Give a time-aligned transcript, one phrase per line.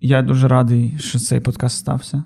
[0.00, 2.24] Я дуже радий, що цей подкаст стався,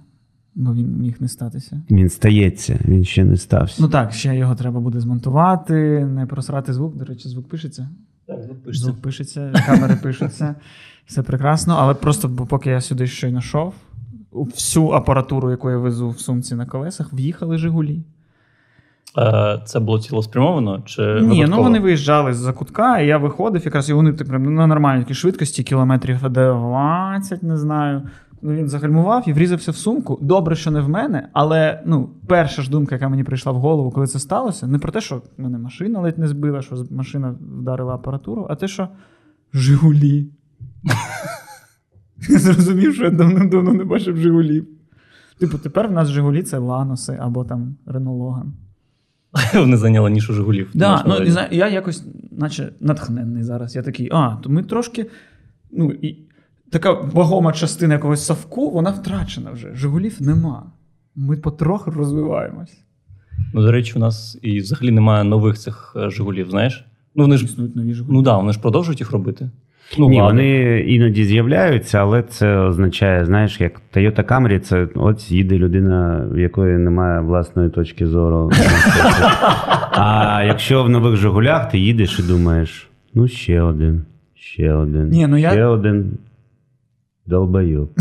[0.55, 1.83] бо він міг не статися.
[1.91, 3.83] Він стається, він ще не стався.
[3.83, 6.97] Ну так, ще його треба буде змонтувати, не просрати звук.
[6.97, 7.89] До речі, звук пишеться.
[8.27, 8.85] Так, звук пишеться.
[8.85, 10.55] Звук пишеться, камери пишуться.
[11.07, 11.75] Все прекрасно.
[11.79, 13.75] Але просто бо поки я сюди щойно йшов,
[14.33, 18.03] всю апаратуру, яку я везу в сумці на колесах, в'їхали Жигулі.
[19.19, 20.83] Е, Це було цілеспрямовано?
[20.85, 24.67] Чи Ні, ну вони виїжджали з-за кутка, і я виходив, якраз і вони так на
[24.67, 28.03] нормальній швидкості, кілометрів 20, не знаю.
[28.47, 30.19] Ну, він загальмував і врізався в сумку.
[30.23, 33.91] Добре, що не в мене, але ну, перша ж думка, яка мені прийшла в голову,
[33.91, 37.95] коли це сталося, не про те, що мене машина ледь не збила, що машина вдарила
[37.95, 38.89] апаратуру, а те, що
[39.53, 40.29] Жигулі.
[42.29, 44.67] Я зрозумів, що я давно-давно не бачив Жигулів.
[45.39, 48.53] Типу, тепер в нас Жигулі це Ланоси або там Рено Логан.
[49.55, 50.71] Вони зайняли нішу Жигулів.
[50.75, 53.77] Да, ну, не знаю, я якось, наче, натхненний зараз.
[53.77, 55.07] Я такий, а, то ми трошки.
[55.73, 56.17] Ну, і
[56.71, 59.75] така вагома частина якогось совку, вона втрачена вже.
[59.75, 60.73] Жигулів нема.
[61.15, 62.79] Ми потроху розвиваємось.
[63.55, 66.85] Ну, до речі, у нас і взагалі немає нових цих е, Жигулів, знаєш?
[67.15, 68.15] Ну, вони ж, Існують нові Жигулі.
[68.15, 69.51] ну да, вони ж продовжують їх робити.
[69.99, 70.27] Ну, Ні, ладно.
[70.31, 76.39] вони іноді з'являються, але це означає, знаєш, як Toyota Camry, це от їде людина, в
[76.39, 78.51] якої немає власної точки зору.
[79.97, 84.05] А якщо в нових Жигулях ти їдеш і думаєш, ну ще один,
[84.35, 86.19] ще один, Ні, ну я- ще один
[87.27, 87.89] долбойоб.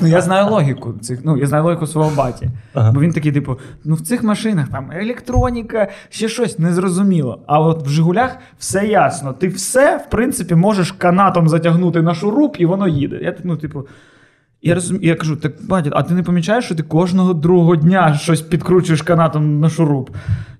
[0.00, 2.50] Ну, я знаю логіку цих, ну, я знаю логіку свого баті.
[2.74, 2.92] Ага.
[2.92, 7.40] Бо він такий, типу, ну в цих машинах там електроніка, ще щось незрозуміло.
[7.46, 9.32] А от в Жигулях все ясно.
[9.32, 13.18] Ти все, в принципі, можеш канатом затягнути на шуруп, і воно їде.
[13.22, 13.86] Я, ну, типу,
[14.62, 18.14] я розумію, я кажу, так батя, а ти не помічаєш, що ти кожного другого дня
[18.14, 20.10] щось підкручуєш канатом на шуруп?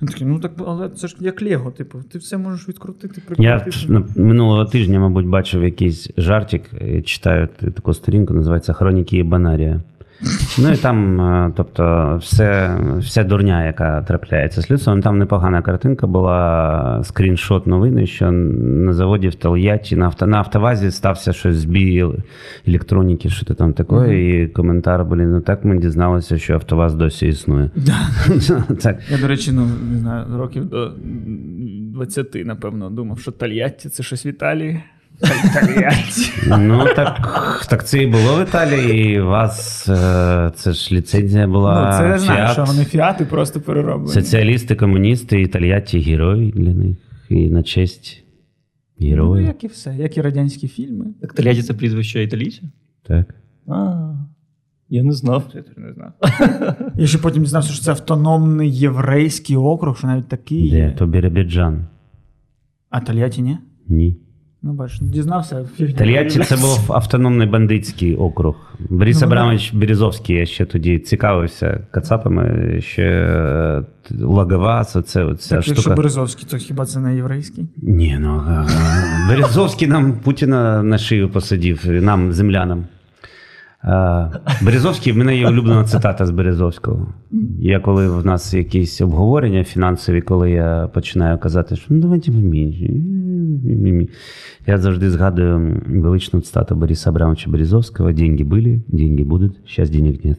[0.03, 3.57] Він такий, ну так, але це ж як Лего, типу, ти все можеш відкрутити, Я
[3.59, 3.93] прикрутити.
[3.93, 6.63] на- минулого тижня, мабуть, бачив якийсь жартик,
[7.05, 9.81] читаю таку сторінку, називається Хроніки Ібанарія.
[10.59, 15.03] Ну і там, е, тобто, все, вся дурня, яка трапляється з людством.
[15.03, 20.91] Там непогана картинка була, скріншот новини, що на заводі в Тольятті на, авто, на автовазі
[20.91, 22.05] стався щось збій
[22.67, 24.25] електроніки, що то там таке.
[24.25, 27.71] І коментар, блін, ну так ми дізналися, що автоваз досі існує.
[28.83, 28.99] так.
[29.11, 30.93] Я, до речі, ну не знаю, років до
[31.93, 34.83] 20, напевно, думав, що Тольятті це щось в Італії.
[36.59, 39.15] Ну так, так це і було в Італії.
[39.15, 41.91] і У вас е, це ж ліцензія була.
[41.93, 42.53] Ну, це я знаю, Fiat.
[42.53, 44.13] що вони фіати просто перероблені.
[44.13, 46.97] Соціалісти, комуністи, італіяті герої для них.
[47.29, 48.25] І на честь
[49.01, 51.05] Ну, як і все, як і радянські фільми.
[51.21, 52.63] Так Тольятті це прізвище італійця?
[53.07, 53.35] Так.
[53.69, 54.11] А,
[54.89, 55.45] я не знав.
[55.55, 56.13] Я теж не знав.
[56.97, 60.77] Я ще потім дізнався, що це автономний єврейський округ, що навіть такий Де?
[60.77, 60.95] є.
[60.99, 61.87] То Біребіджан.
[62.91, 63.59] А Тольятті ні?
[63.89, 64.17] Ні.
[64.63, 65.65] Ну, бачиш, дізнався.
[65.99, 68.57] Тольятті це був автономний бандитський округ.
[68.91, 73.05] Борис Ну, Абрамович Березовський, я ще тоді цікавився кацапами, ще
[74.21, 75.95] Лагавас, Лагова, це, оця Так, якщо.
[75.95, 77.67] Березовський, то хіба це не єврейський?
[77.77, 78.43] Ні, ну
[79.29, 82.85] Березовський нам Путіна на шию посадив, нам, землянам.
[83.83, 84.29] А,
[84.63, 87.15] Березовський, в мене є улюблена цитата з Березовського.
[87.59, 92.91] Я коли в нас якісь обговорення фінансові, коли я починаю казати, що ну давайте поменше.
[94.67, 100.39] Я завжди згадую величну цитату Бориса Абрамовича Березовського: деньги були, деньги будуть, зараз денег нет.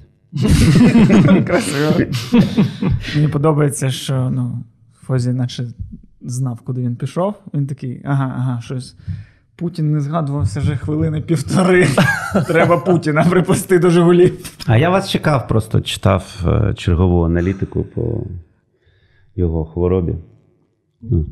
[1.47, 2.05] Красиво.
[3.15, 4.63] Мені подобається, що ну,
[5.01, 5.67] Фозі наче
[6.21, 7.33] знав, куди він пішов.
[7.53, 8.95] Він такий, ага, ага, щось.
[9.59, 11.87] Путін не згадувався вже хвилини півтори.
[12.47, 14.51] Треба Путіна припусти до Жигулів.
[14.67, 18.23] А я вас чекав, просто читав е, чергову аналітику по
[19.35, 20.13] його хворобі.
[21.01, 21.25] Ну,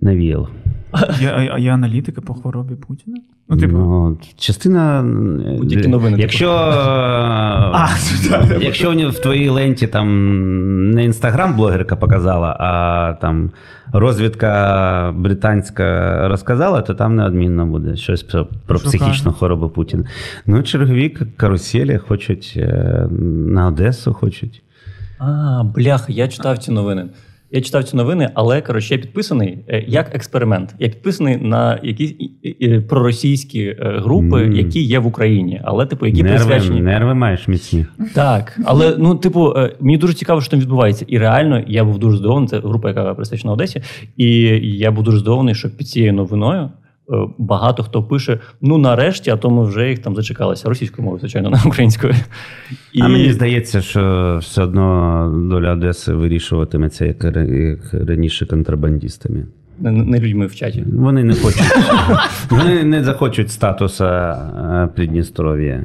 [0.00, 0.48] Навіяло.
[1.20, 3.16] Є, а- є аналітика по хворобі Путіна?
[3.48, 5.00] Ну, типу, Ну, частина.
[5.00, 6.22] е, Будь-які новини, типу.
[6.22, 7.88] Якщо, а,
[8.60, 13.50] якщо в твоїй ленті там не інстаграм-блогерка показала, а там
[13.92, 20.04] розвідка британська розказала, то там неодмінно буде щось про, про психічну хворобу Путіна.
[20.46, 23.06] Ну, чергові каруселі хочуть е,
[23.46, 24.62] на Одесу хочуть.
[25.18, 27.08] А, бляха, я читав ці новини.
[27.50, 30.74] Я читав ці новини, але коротше, я підписаний е, як експеримент.
[30.78, 32.14] Я підписаний на якісь
[32.88, 36.80] проросійські е, групи, які є в Україні, але типу, які Нерви, присвячені.
[36.80, 37.86] нерви маєш міцні.
[38.14, 41.04] Так, але ну, типу, е, мені дуже цікаво, що там відбувається.
[41.08, 42.48] І реально я був дуже здивований.
[42.48, 43.82] Це група, яка присвячена Одесі.
[44.16, 44.28] І
[44.62, 46.70] я був дуже здивований, що під цією новиною
[47.38, 51.50] багато хто пише: ну нарешті, а то ми вже їх там зачекалися російською мовою, звичайно,
[51.50, 52.14] не українською.
[52.92, 53.02] І...
[53.02, 57.24] А мені здається, що все одно доля Одеси вирішуватиметься як,
[57.92, 59.46] раніше контрабандистами.
[59.80, 60.84] Не, людьми в чаті.
[60.92, 61.62] Вони не хочуть.
[62.50, 64.32] Вони не захочуть статуса
[64.84, 65.84] е, Придністров'я,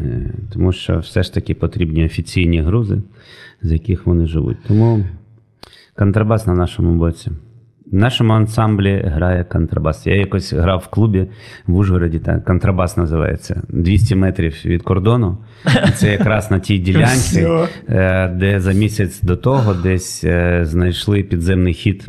[0.54, 3.02] тому що все ж таки потрібні офіційні грузи,
[3.62, 4.58] з яких вони живуть.
[4.68, 5.06] Тому
[5.96, 7.32] контрабас на нашому боці.
[7.94, 10.08] В нашому ансамблі грає контрабас.
[10.08, 11.28] Я якось грав в клубі
[11.68, 15.38] в Ужгороді, так, контрабас називається 200 метрів від кордону.
[15.96, 17.48] Це якраз на тій ділянці,
[17.90, 22.06] е, де за місяць до того десь е, знайшли підземний хід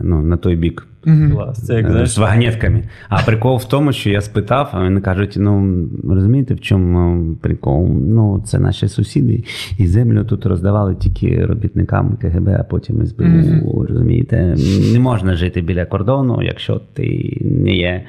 [0.00, 0.86] ну, на той бік.
[1.32, 2.82] Клас, це як, Е, знаєш, з вагнетками.
[3.08, 7.88] А прикол в тому, що я спитав, а вони кажуть: ну розумієте, в чому прикол?
[7.88, 9.44] Ну, це наші сусіди,
[9.78, 13.22] і землю тут роздавали тільки робітникам КГБ, а потім СБУ.
[13.22, 13.86] Mm-hmm.
[13.88, 14.56] Розумієте,
[14.92, 18.04] не можна жити біля кордону, якщо ти не є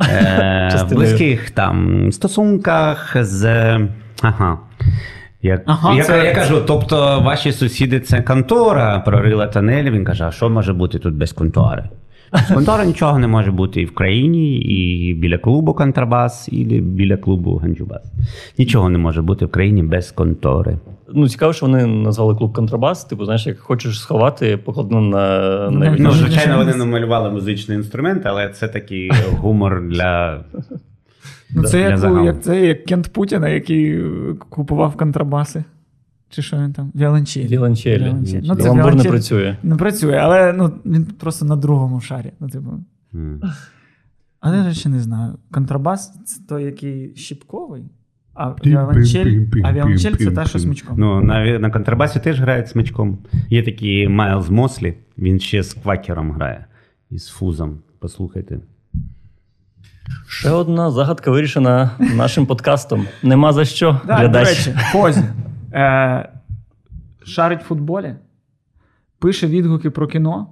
[0.00, 3.74] е, в близьких там стосунках з.
[4.22, 4.58] Ага.
[5.42, 9.90] Як, Ага, я, це- я кажу, тобто ваші сусіди це контора прорила тунель.
[9.90, 11.84] Він каже, а що може бути тут без контори?
[12.32, 17.16] Без контори нічого не може бути і в країні, і біля клубу контрабас, і біля
[17.16, 18.02] клубу ганджубас.
[18.58, 20.78] Нічого не може бути в країні без контори.
[21.14, 23.04] ну цікаво, що вони назвали клуб контрабас.
[23.04, 25.94] Типу, знаєш, як хочеш сховати, покладено на, Ну.
[25.98, 30.40] Ну, звичайно, вони намалювали музичний інструмент, але це такий гумор для.
[31.54, 34.04] Ну, це як, у- як, це як Кент Путіна, який
[34.48, 35.64] купував контрабаси.
[36.30, 36.92] Чи що він там?
[36.94, 37.46] Віолончелі.
[37.46, 38.04] Віолончелі.
[38.04, 38.44] Віолончелі.
[38.48, 39.56] Ну, це Каламбур не працює.
[39.62, 42.32] Не працює, але ну, він просто на другому шарі.
[42.40, 42.70] Ну, типу.
[43.14, 43.40] М.
[44.40, 45.38] Але я ще не знаю.
[45.50, 47.82] Контрабас це той, який щіпковий,
[48.34, 50.98] а віолончель, а віолончель це та, що смичком.
[50.98, 53.18] Ну, на, на контрабасі теж грають смичком.
[53.50, 56.66] Є такий Майлз Мослі, він ще з квакером грає
[57.10, 57.78] і з фузом.
[57.98, 58.60] Послухайте.
[60.32, 63.06] Ще одна загадка вирішена нашим подкастом.
[63.22, 64.00] Нема за що.
[64.06, 64.48] Да, до глядач.
[64.48, 65.22] речі, Позі.
[65.72, 66.28] Е,
[67.24, 68.14] шарить в футболі,
[69.18, 70.46] пише відгуки про кіно.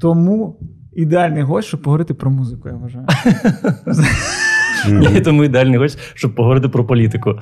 [0.00, 0.58] Тому
[0.92, 3.06] ідеальний гость, щоб поговорити про музику, я вважаю.
[5.16, 7.38] І тому ідеальний гость, щоб поговорити про політику.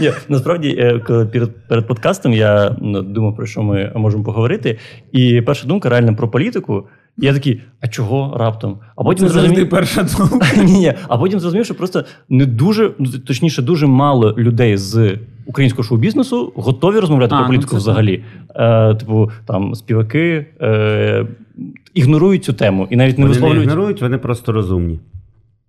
[0.00, 4.78] Ні, насправді, е, коли перед, перед подкастом я ну, думав, про що ми можемо поговорити.
[5.12, 6.88] І перша думка реально про політику.
[7.18, 8.78] І я такий, а чого раптом?
[8.96, 10.46] А потім Це завжди зрозумів, перша думка.
[10.56, 10.92] ні, ні.
[11.08, 16.52] А потім зрозумів, що просто не дуже, ну, точніше, дуже мало людей з українського шоу-бізнесу
[16.56, 18.24] готові розмовляти А, про ну, політику це взагалі.
[18.54, 21.26] Е, типу, там співаки е,
[21.94, 23.68] ігнорують цю тему і навіть не Вони не висловлюють.
[23.70, 25.00] ігнорують, вони просто розумні.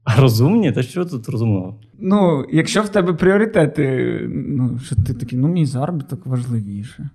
[0.04, 0.72] А розумні?
[0.72, 1.75] Та що тут розумного?
[2.00, 7.10] Ну, якщо в тебе пріоритети, ну, що ти такий, ну, мій заробіток важливіше.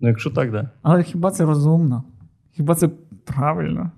[0.00, 0.70] Ну, якщо так, да.
[0.82, 2.02] Але хіба це розумно?
[2.56, 2.88] Хіба це
[3.34, 3.90] правильно?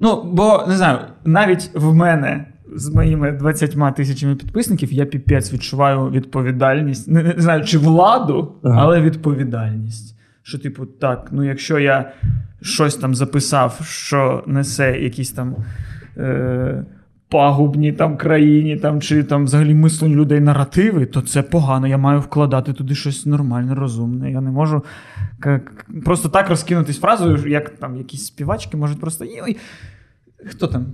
[0.00, 2.44] Ну, бо не знаю, навіть в мене
[2.74, 7.08] з моїми 20 тисячами підписників я піпець відчуваю відповідальність.
[7.08, 8.82] Не, не знаю, чи владу, Ага.
[8.82, 10.16] але відповідальність.
[10.42, 12.12] Що, типу, так, ну якщо я
[12.62, 15.56] щось там записав, що несе якісь там.
[16.16, 16.84] Е-
[17.28, 21.86] Пагубні там країні, там чи там взагалі мислень людей наративи, то це погано.
[21.86, 24.30] Я маю вкладати туди щось нормальне, розумне.
[24.32, 24.84] Я не можу
[25.40, 29.24] к- к- просто так розкинутись фразою, як там якісь співачки можуть просто.
[30.46, 30.86] Хто там?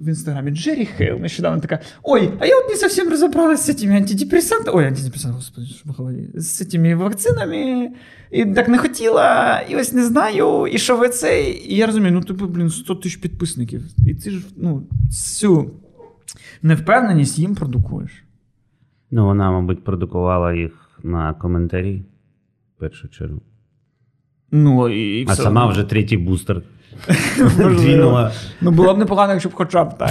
[0.00, 1.80] В інстаграмі Джері Хейл нещодавно така.
[2.02, 4.76] Ой, а я от не совсем разобралась с этими антидепрессантами.
[4.78, 6.40] Ой, антидепрессанти, господи, що.
[6.40, 7.90] З цими вакцинами.
[8.30, 11.50] І так не хотіла, і ось не знаю, і що ви це.
[11.50, 13.82] І я розумію, ну типу, блін, 100 тисяч підписників.
[14.06, 15.70] І ти ж ну, цю
[16.62, 18.24] невпевненість їм продукуєш.
[19.10, 22.04] Ну, вона, мабуть, продукувала їх на коментарі
[22.76, 23.42] в першу чергу.
[24.50, 25.72] Ну, і, і А все сама одно.
[25.72, 26.62] вже третій бустер.
[27.56, 28.32] Двінула.
[28.60, 30.10] Ну, було б непогано, якщо б хоча б так.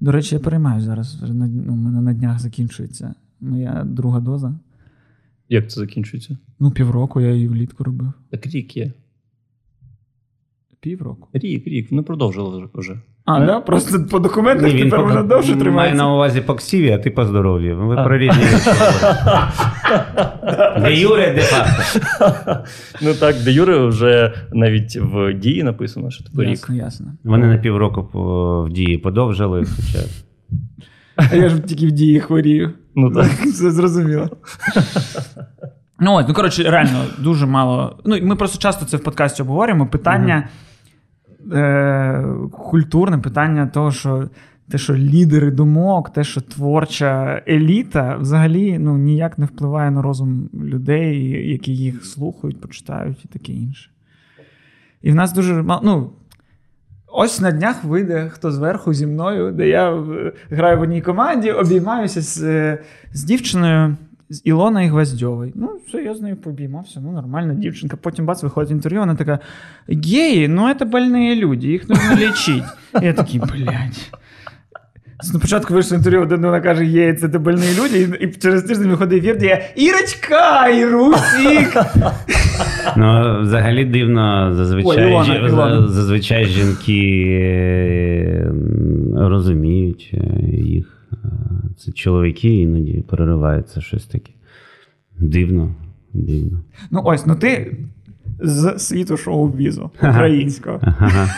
[0.00, 1.22] До речі, я переймаю зараз.
[1.22, 4.54] Ну, у мене на днях закінчується моя друга доза.
[5.48, 6.38] Як це закінчується?
[6.60, 8.12] Ну, півроку я її влітку робив.
[8.30, 8.92] Так рік є.
[10.80, 11.28] Півроку.
[11.32, 11.88] Рік, рік.
[11.90, 13.00] Ну продовжили вже.
[13.24, 13.46] А, Е?
[13.46, 13.60] да?
[13.60, 15.96] Просто по документах Ні, він тепер вже довше має тримається.
[16.04, 17.76] на увазі по ксіві, а ти по здоров'ю.
[17.76, 18.70] Ви про різні речі.
[20.80, 22.64] Де Юре, де факто.
[23.02, 26.50] Ну так, де Юре вже навіть в дії написано, що типу рік.
[26.50, 27.06] Ясно, ясно.
[27.24, 30.04] Вони на півроку по- в дії подовжили, хоча
[31.16, 32.70] А я ж тільки в дії хворію.
[32.96, 33.26] Ну так.
[33.46, 34.28] Все зрозуміло.
[36.00, 37.98] Ну, от, ну, коротше, реально, дуже мало.
[38.04, 39.86] Ну, ми просто часто це в подкасті обговорюємо.
[39.86, 40.48] Питання
[41.52, 44.28] е- культурне, питання того, що
[44.70, 50.48] те, що лідери думок, те, що творча еліта, взагалі ну, ніяк не впливає на розум
[50.54, 53.90] людей, які їх слухають, почитають і таке інше.
[55.02, 55.80] І в нас дуже мало.
[55.84, 56.10] Ну,
[57.14, 61.50] Ось на днях вийде хто зверху зі мною, де я е, граю в одній команді,
[61.50, 62.78] обіймаюся з, е,
[63.12, 63.96] з дівчиною
[64.32, 65.52] з Ілоною Гвоздьовою.
[65.54, 67.96] Ну, все, я з нею пообіймався, ну нормальна дівчинка.
[68.02, 69.38] Потім бац, виходить інтерв'ю, вона така:
[69.88, 72.64] геї, ну це больні люди, їх нужно лічити.
[73.02, 74.10] Я такий, блядь.
[75.22, 79.38] Спочатку вийшло інтерв'ю, де вона каже, є, це больні люди, і, через тиждень виходить ефір,
[79.38, 81.76] де я Ірочка, Ірусік.
[82.96, 85.88] Ну, взагалі дивно, зазвичай, Ой, Ілона, жі- Ілона.
[85.88, 88.52] зазвичай жінки е,
[89.16, 91.01] розуміють е, їх.
[91.78, 94.32] Це чоловіки іноді перериваються щось таке.
[95.18, 95.74] Дивно,
[96.12, 96.60] дивно.
[96.90, 97.76] Ну ось, ну ти
[98.40, 100.80] з світу шоу-бізу українського.
[100.82, 101.28] Ага.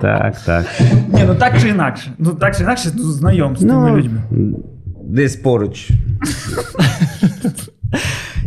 [0.00, 0.66] Так, так.
[1.14, 2.12] Ні, ну так чи інакше.
[2.18, 4.22] Ну так чи інакше, ну, знайом з тими людьми.
[5.04, 5.90] Десь поруч.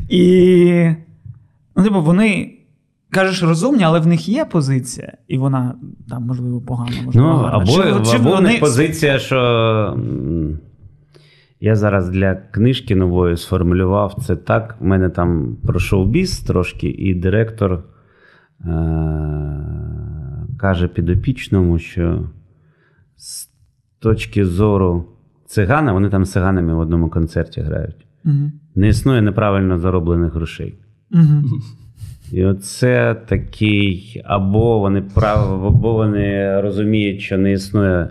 [0.09, 0.89] І.
[1.75, 2.58] Ну, типу, вони.
[3.11, 5.75] Кажеш, розумні, але в них є позиція, і вона
[6.09, 9.97] там, можливо, погана, можливо, Ну, або, Чи- чи або вони- позиція, що
[11.59, 14.75] я зараз для книжки нової сформулював це так.
[14.81, 17.83] У мене там про шоу-біз трошки, і директор е-
[20.57, 22.29] каже підопічному, що
[23.17, 23.49] з
[23.99, 25.05] точки зору
[25.45, 28.05] цигана, вони там з циганами в одному концерті грають.
[28.23, 28.51] Мгм.
[28.75, 30.79] Не існує неправильно зароблених грошей.
[31.11, 31.45] Мгм.
[32.33, 38.09] І оце такий, або вони прав, або вони розуміють, що не існує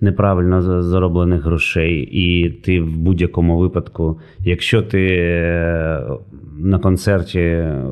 [0.00, 6.02] неправильно зароблених грошей, і ти в будь-якому випадку, якщо ти е,
[6.58, 7.84] на концерті е,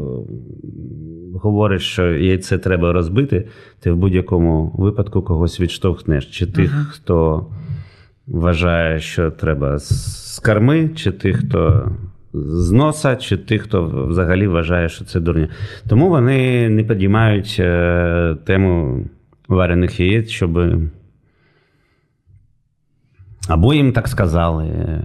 [1.35, 3.44] говориш, що яйце треба розбити,
[3.80, 6.26] ти в будь-якому випадку когось відштовхнеш.
[6.26, 6.87] Чи тих, Мгм.
[6.90, 7.47] хто
[8.26, 11.90] вважає, що треба з корми, чи тих, хто
[12.32, 15.49] з носа, чи тих, хто взагалі вважає, що це дурня.
[15.88, 19.04] Тому вони не підіймають е, тему
[19.49, 20.58] варених яєць, щоб.
[23.49, 24.64] Або їм так сказали.
[24.64, 25.02] е,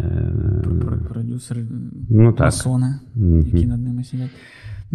[0.81, 1.61] Про- Продюсери
[2.09, 2.45] Ну так.
[2.45, 2.99] масони,
[3.53, 4.29] які над ними сидять.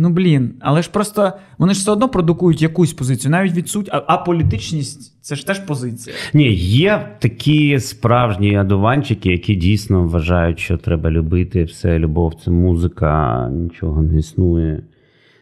[0.00, 4.02] Ну блін, але ж просто вони ж все одно продукують якусь позицію, навіть відсуть, а,
[4.06, 6.16] а політичність це ж теж позиція.
[6.34, 13.48] Ні, є такі справжні адуванчики, які дійсно вважають, що треба любити все, любов, це музика,
[13.52, 14.82] нічого не існує,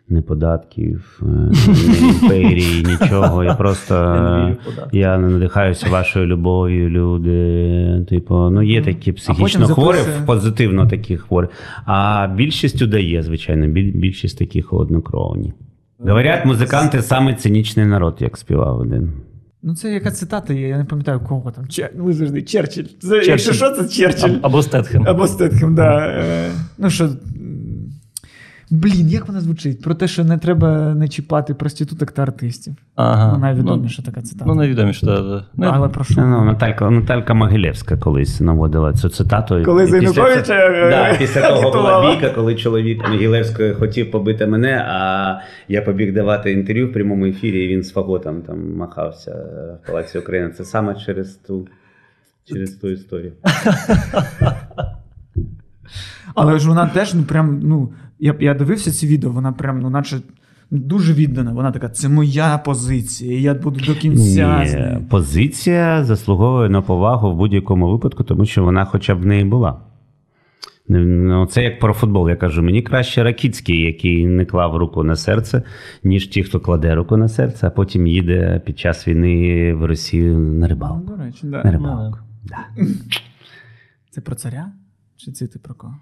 [0.08, 3.44] не податків, не імперії, нічого.
[3.44, 4.56] Я просто Я не е,
[4.92, 8.06] я надихаюся вашою любов'ю, люди.
[8.08, 11.46] Типу, ну є такі психічно хворі, позитивно такі хворі.
[11.86, 15.52] А більшість удає, звичайно, більшість такі холоднокровні.
[15.98, 19.12] Говорять, музиканти саме цинічний народ, як співав один.
[19.62, 21.68] Ну це яка цитата є, я не пам'ятаю кого там.
[21.68, 21.90] Чер...
[21.96, 22.84] Ну, завжди Черчилль.
[22.98, 24.30] Це, Якщо що, це Черчилль.
[24.42, 25.04] А- Або Стетхем.
[25.08, 26.06] Або Стетхем, да.
[26.06, 27.08] Е, Ну що.
[28.70, 29.82] Блін, як вона звучить?
[29.82, 32.74] Про те, що не треба не чіпати проституток та артистів.
[32.94, 33.32] Ага.
[33.32, 34.44] Ну, найвідоміша така цитата.
[34.46, 35.24] Ну, найвідоміше, так.
[35.24, 36.20] Да, Ну, але про що?
[36.20, 39.62] Ну, Наталька, Наталька Могилевська колись наводила цю цитату.
[39.64, 44.86] Коли І після е, да, після того була бійка, коли чоловік Могилевської хотів побити мене,
[44.88, 49.30] а я побіг давати інтерв'ю в прямому ефірі, і він з фаготом там махався
[49.82, 50.50] в Палаці України.
[50.50, 51.68] Це саме через ту,
[52.44, 53.32] через ту історію.
[56.34, 59.90] Але ж вона теж, ну прям, ну, я, я дивився ці відео, вона прям, ну,
[59.90, 60.20] наче
[60.70, 61.52] дуже віддана.
[61.52, 65.04] Вона така, це моя позиція, і я буду до кінця з Ні, нею.
[65.10, 69.80] позиція заслуговує на повагу в будь-якому випадку, тому що вона хоча б в неї була.
[70.88, 72.28] Ну, це як про футбол.
[72.28, 75.62] Я кажу, мені краще Ракіцький, який не клав руку на серце,
[76.04, 80.38] ніж ті, хто кладе руку на серце, а потім їде під час війни в Росію
[80.38, 81.64] на Ну, до речі, да.
[81.64, 82.18] На рибалку.
[82.44, 82.84] Да.
[84.10, 84.72] Це про царя?
[85.16, 85.94] Чи це ти про кого?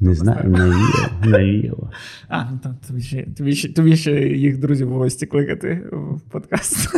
[0.00, 1.90] Не знаю, навіяло, навіяло.
[2.28, 6.20] А, ну там тобі ще, тобі ще, тобі ще їх друзів в гості кликати в
[6.30, 6.88] подкаст.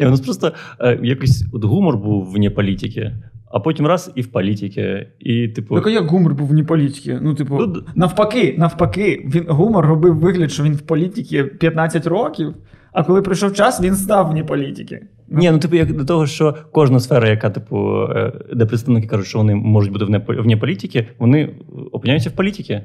[0.00, 3.12] Ні, у нас просто е, якось от гумор був вне політики,
[3.52, 5.08] а потім раз і в політики.
[5.20, 7.18] І, типу, Так а як гумор був вне політики?
[7.22, 12.54] Ну, типу, Ну, навпаки, навпаки, він гумор робив вигляд, що він в політиці 15 років,
[12.92, 15.06] а коли прийшов час, він став вне політики.
[15.28, 19.26] Ні, ну типу, як до того, що кожна сфера, яка, типу, е, де представники кажуть,
[19.26, 21.54] що вони можуть бути вне, політики, вони
[21.92, 22.80] опиняються в політиці.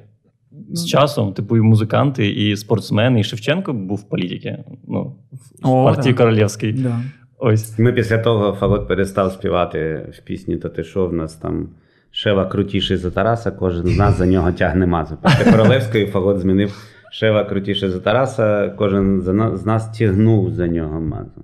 [0.72, 4.58] З часом, типу, і музиканти, і спортсмени, і Шевченко був в політиці.
[4.88, 5.16] Ну,
[5.62, 6.18] в О, партії да.
[6.18, 6.72] Королевській.
[6.72, 7.02] Да.
[7.38, 7.80] Ось.
[7.80, 11.70] Ми після того Фагот перестав співати в пісні «То ти що в нас там
[12.12, 15.18] Шева крутіший за Тараса, кожен з нас за нього тягне мазу.
[15.24, 16.74] Після Королевської Фагот змінив
[17.12, 19.22] Шева крутіший за Тараса, кожен
[19.54, 21.44] з нас тягнув за нього мазу.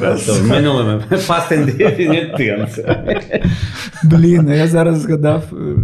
[0.00, 3.42] Тобто в минулому past indefinite tense.
[4.04, 5.76] Блін, я зараз згадав е,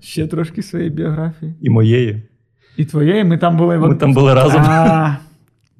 [0.00, 1.54] ще трошки своєї біографії.
[1.60, 2.22] І моєї.
[2.76, 3.78] І твоєї, ми там були.
[3.78, 4.62] Ми од- там були разом.
[4.66, 5.16] А,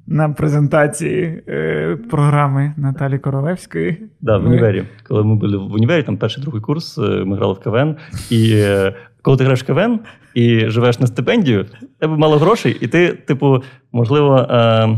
[0.07, 3.97] на презентації е, програми Наталі Королевської.
[4.21, 4.83] Да, в Ми- універі.
[5.07, 7.95] Коли ми були в універі, там перший другий курс, е, ми грали в КВН.
[8.29, 9.99] І е, коли ти граєш в КВН
[10.33, 11.65] і живеш на стипендію,
[11.99, 14.89] тебе мало грошей, і ти, типу, можливо, е,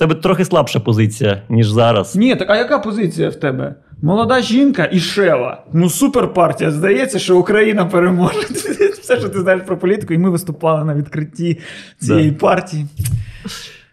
[0.00, 2.16] тебе трохи слабша позиція, ніж зараз.
[2.16, 3.74] Ні, так а яка позиція в тебе?
[4.02, 5.64] Молода жінка і Шева.
[5.72, 6.70] Ну, супер партія.
[6.70, 8.38] Здається, що Україна переможе.
[9.00, 11.58] Все, що ти знаєш про політику, і ми виступали на відкритті
[11.98, 12.36] цієї Да.
[12.38, 12.86] партії.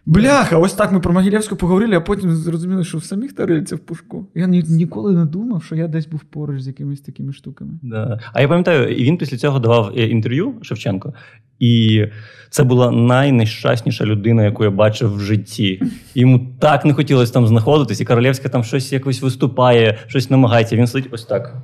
[0.05, 3.79] Бляха, ось так ми про Могилєвську поговорили, а потім зрозуміли, що в самих тарильця в
[3.79, 4.27] пушку.
[4.35, 7.71] Я ні, ніколи не думав, що я десь був поруч з якимись такими штуками.
[7.81, 8.19] Да.
[8.33, 11.13] А я пам'ятаю, і він після цього давав е, інтерв'ю Шевченко,
[11.59, 12.05] і
[12.49, 15.81] це була найнещасніша людина, яку я бачив в житті.
[16.15, 20.75] Йому так не хотілося там знаходитись, і Королевська там щось якось виступає, щось намагається.
[20.75, 21.55] Він сидить ось так.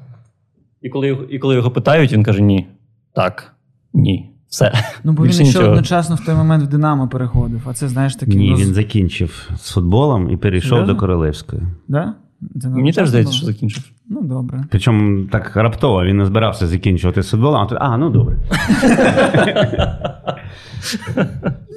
[0.82, 2.68] І коли, його- і коли його питають, він каже: ні,
[3.16, 3.54] так,
[3.94, 4.30] ні.
[4.50, 4.74] Все.
[5.04, 5.72] Ну, бо Більше він ще нічого.
[5.74, 8.36] одночасно в той момент в Динамо переходив, а це знаєш такий.
[8.36, 10.94] Ні, роз- він закінчив з футболом і перейшов Серйозно?
[10.94, 11.62] до королевської.
[11.88, 12.14] Да?
[12.62, 13.84] Це Мені теж здається, що закінчив.
[14.10, 14.64] Ну, добре.
[14.70, 18.38] Причому так раптово він не збирався закінчувати з футболом, а тут, а, ну добре.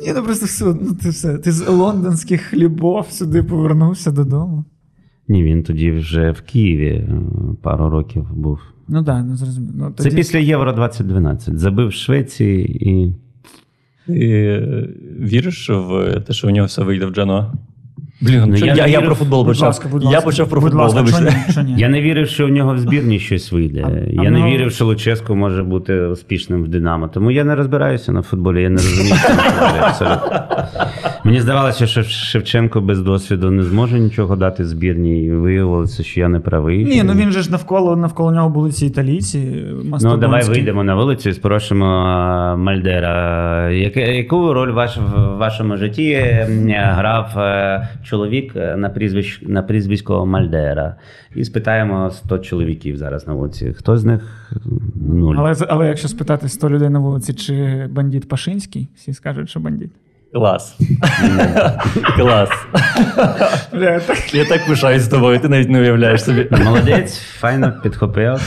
[0.02, 1.38] Ні, ну просто все, ну ти все.
[1.38, 4.64] Ти з лондонських хлібов сюди повернувся додому.
[5.28, 7.20] Ні, він тоді вже в Києві е,
[7.62, 8.58] пару років був.
[8.88, 9.74] Ну так, да, ну зрозуміло.
[9.76, 11.58] Ну, Це після Євро 2012.
[11.58, 13.14] Забив в Швеції і.
[14.06, 14.88] Ти е,
[15.20, 17.52] віриш в те, що у нього все вийде в Джено?
[18.20, 19.66] Блін, Ну, я я, я, про футбол Будь почав.
[19.66, 20.24] ласка, будь я ласка.
[20.24, 21.74] почав про будь футбол, ласка, що ні, що ні.
[21.78, 23.84] Я не вірив, що у нього в збірні щось вийде.
[23.86, 27.08] А- я а не ну- вірив, що Луческо може бути успішним в Динамо.
[27.08, 29.14] Тому я не розбираюся на футболі, я не розумію.
[29.16, 29.32] що
[29.80, 30.42] абсолютно.
[31.26, 36.28] Мені здавалося, що Шевченко без досвіду не зможе нічого дати збірні, і виявилося, що я
[36.28, 36.84] не правий.
[36.84, 39.64] Ні, ну він же ж навколо навколо нього були ці італійці.
[40.00, 41.84] Ну, давай вийдемо на вулицю і спросимо
[42.58, 43.70] Мальдера.
[43.70, 46.14] Яку роль ваш, в вашому житті
[46.74, 50.96] грав е, чоловік на, прізвищ, на прізвисько Мальдера?
[51.34, 53.74] І спитаємо 100 чоловіків зараз на вулиці.
[53.78, 54.50] Хто з них
[54.94, 55.36] нуль?
[55.38, 59.90] Але, але якщо спитати 100 людей на вулиці, чи бандит Пашинський, всі скажуть, що бандит.
[60.36, 60.78] Клас.
[62.16, 62.50] Клас.
[63.72, 64.34] Бля, так.
[64.34, 66.48] Я так пишаюсь тобою, ти навіть не уявляєш собі.
[66.64, 68.40] Молодець, файно підхопив.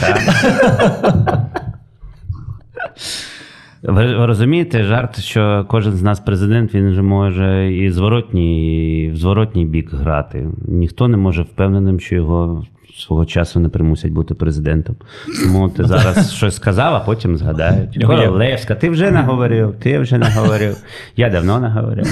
[3.83, 9.09] Ви, ви розумієте, жарт, що кожен з нас президент, він же може і зворотній, і
[9.09, 10.47] в зворотній бік грати.
[10.67, 12.65] Ніхто не може впевненим, що його
[12.99, 14.95] свого часу не примусять бути президентом.
[15.43, 18.03] Тому ти зараз щось сказав, а потім згадають.
[18.05, 20.77] Королевська, ти вже наговорив, ти вже наговорив.
[21.15, 22.05] Я давно наговорив.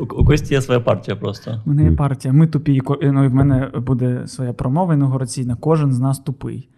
[0.00, 1.62] У, у Кості є своя партія просто.
[1.66, 2.34] У мене є партія.
[2.34, 2.80] Ми тупі.
[3.02, 5.56] Ну, і в мене буде своя промова інаугураційна.
[5.60, 6.68] Кожен з нас тупий.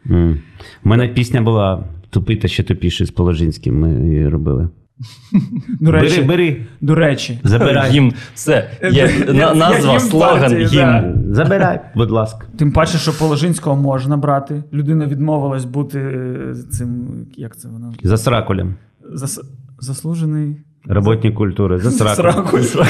[0.84, 3.80] У мене пісня була тупий та ще тупіший з Положинським.
[3.80, 4.68] Ми її робили.
[5.80, 7.90] До речі, Бери, бери, До речі, забирай.
[7.92, 8.12] Гімн.
[8.34, 8.70] Все.
[8.90, 11.34] Є на- назва, гімн слоган, партії, гімн.
[11.34, 12.46] Забирай, будь ласка.
[12.58, 14.64] тим паче, що Положинського можна брати.
[14.72, 17.06] Людина відмовилась бути е, цим.
[17.36, 17.94] Як це воно?
[18.02, 18.74] За сракулем.
[19.12, 19.40] Зас...
[19.78, 20.56] Заслужений.
[20.86, 21.78] Роботник культури.
[21.78, 22.64] За сракулем.
[22.64, 22.88] Сракуль.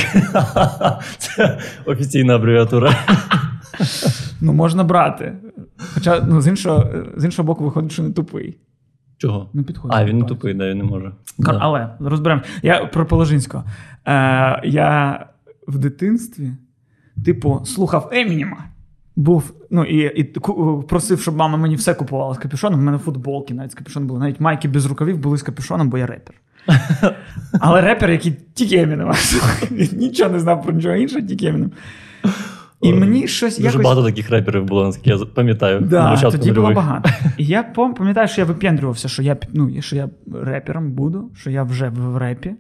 [1.18, 2.96] Це офіційна абревіатура.
[4.40, 5.32] Ну, можна брати.
[5.94, 6.86] Хоча, ну, з іншого,
[7.16, 8.58] з іншого боку, виходить, що не тупий.
[9.24, 9.48] Чого?
[9.52, 9.96] Не підходить.
[9.98, 11.06] А, він не тупий, да, він не може.
[11.38, 11.58] Кар- Да.
[11.60, 12.42] Але розберемо.
[12.62, 13.64] Я про Положинського.
[14.06, 15.26] Е, я
[15.68, 16.50] в дитинстві,
[17.24, 18.56] типу, слухав Емініма.
[19.16, 20.24] Був, ну і, і
[20.88, 22.80] просив, щоб мама мені все купувала з капюшоном.
[22.80, 24.20] У мене футболки навіть з капюшоном були.
[24.20, 26.34] Навіть майки без рукавів були з капюшоном, бо я репер.
[27.60, 29.14] Але репер, який тільки Емінема.
[29.70, 31.72] Він нічого не знав про нічого інше, тільки Емінем.
[32.84, 33.84] І мені щось Дуже якось...
[33.84, 35.80] багато таких реперів було, наскільки я пам'ятаю.
[35.80, 37.10] Да, початку тоді було багато.
[37.38, 41.62] І я пам'ятаю, що я випендрювався, що я, ну, що я репером буду, що я
[41.62, 42.48] вже в репі.
[42.48, 42.56] Е,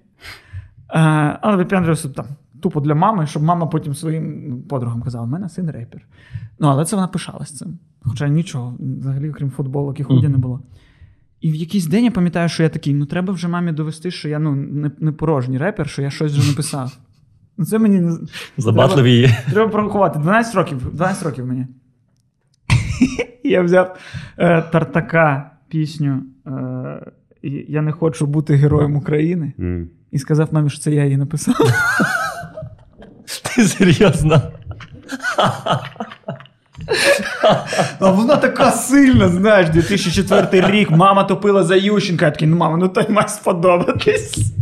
[1.40, 2.26] але випендрювався там
[2.62, 6.00] тупо для мами, щоб мама потім своїм подругам казала: у мене син репер.
[6.58, 7.78] Ну, але це вона пишалась цим.
[8.02, 10.60] Хоча нічого, взагалі, крім футболок і худі не було.
[11.40, 14.28] І в якийсь день я пам'ятаю, що я такий: ну треба вже мамі довести, що
[14.28, 16.98] я ну, не, не порожній репер, що я щось вже написав.
[17.58, 18.18] Ну, це мені
[18.58, 19.34] Забатливі її.
[19.50, 20.18] Треба порахувати.
[20.18, 20.94] 12 років.
[20.94, 21.66] 12 років мені.
[23.44, 23.96] Я взяв
[24.38, 26.50] е, Тартака пісню е,
[27.68, 29.52] Я не хочу бути героєм України.
[30.10, 31.54] І сказав мамі, що це я її написав.
[33.56, 34.42] Ти серйозно?
[38.00, 40.90] А вона така сильна, знаєш, 2004 рік.
[40.90, 42.24] Мама топила за Ющенка.
[42.24, 44.52] Я такий, ну мама, ну той має сподобатись.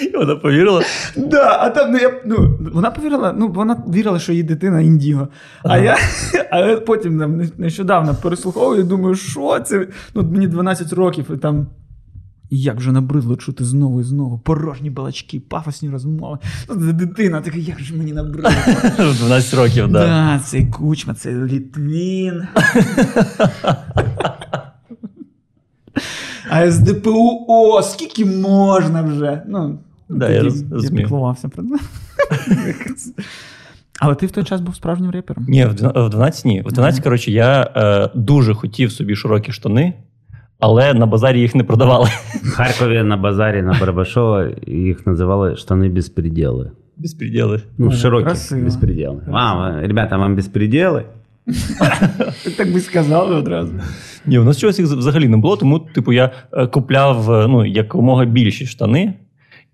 [0.00, 0.82] І вона повірила.
[1.16, 5.28] Да, а там ну, я, ну, вона повірила, ну вона вірила, що її дитина індіго.
[5.62, 5.78] А Ага.
[5.78, 5.96] я
[6.50, 9.86] але потім там, нещодавно переслуховую і думаю, що це?
[10.14, 11.66] Ну, мені 12 років, і там
[12.50, 16.38] І як же набридло чути знову і знову порожні балачки, пафосні розмови.
[16.68, 18.50] Ну, це дитина така, як же мені набридло.
[19.18, 19.92] 12 років, так.
[19.92, 20.06] Да.
[20.06, 22.42] Да, цей кучма, цей Літвін.
[26.50, 29.42] А СДПУ, о, скільки можна вже?
[29.48, 30.42] Ну, Да, я
[30.96, 31.74] піклувався про це.
[34.00, 35.44] Але ти в той час був справжнім репером.
[35.48, 35.74] Ні, в
[36.08, 36.62] 12 ні.
[36.66, 39.92] В 12, коротше, я е, дуже хотів собі широкі штани,
[40.58, 42.08] але на базарі їх не продавали.
[42.42, 46.70] В Харкові на базарі на Барабашова їх називали штани безпреділи.
[46.96, 47.62] Безпреділи.
[47.78, 49.22] Ну, широкі безпреділи.
[49.32, 51.04] А, ребята, вам безпреділи?
[52.56, 53.72] Так би сказав одразу.
[54.26, 57.66] Ні, у нас чогось їх взагалі не було, тому, типу, я е, купляв е, ну,
[57.66, 59.14] якомога більші штани.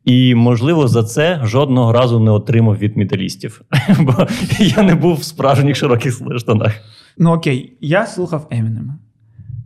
[0.05, 3.63] І, можливо, за це жодного разу не отримав від металістів.
[4.01, 4.27] Бо
[4.59, 6.73] я не був в справжніх широких штанах.
[7.19, 8.99] Ну окей, я слухав Емінема.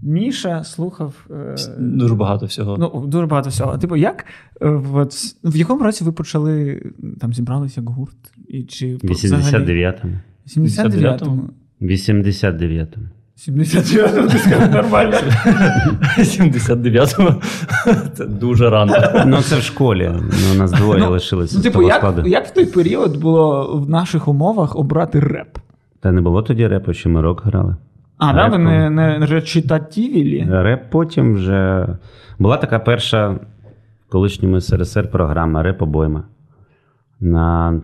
[0.03, 1.27] Міша слухав.
[1.31, 1.57] Е...
[1.79, 2.77] Дуже багато всього.
[2.79, 3.79] Ну, дуже багато всього.
[3.79, 4.25] Типу, як
[4.61, 6.83] е, от, в якому році ви почали
[7.21, 8.17] там зібралися як гурт?
[8.49, 10.13] І чи 89-му.
[10.47, 11.51] 79-му.
[11.83, 13.05] 89-му.
[13.49, 15.17] 79-му, ти сказав нормально.
[16.19, 17.43] 79-му.
[18.15, 18.93] Це дуже рано.
[19.27, 20.11] Ну, це в школі.
[20.15, 22.29] Ну, у нас двоє Ну, лишилися Ну, типу, як, складу.
[22.29, 25.59] як в той період було в наших умовах обрати реп?
[26.01, 27.77] Та не було тоді репу, що ми рок грали.
[28.19, 30.47] А, да, ви не, не речитативілі?
[30.51, 31.87] Реп потім вже
[32.39, 33.39] була така перша в
[34.11, 36.23] колишньому СРСР програма Реп обойма.
[37.21, 37.81] На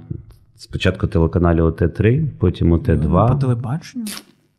[0.57, 3.29] спочатку телеканалі ОТ3, потім По ОТ2.
[3.29, 4.05] По телебаченню?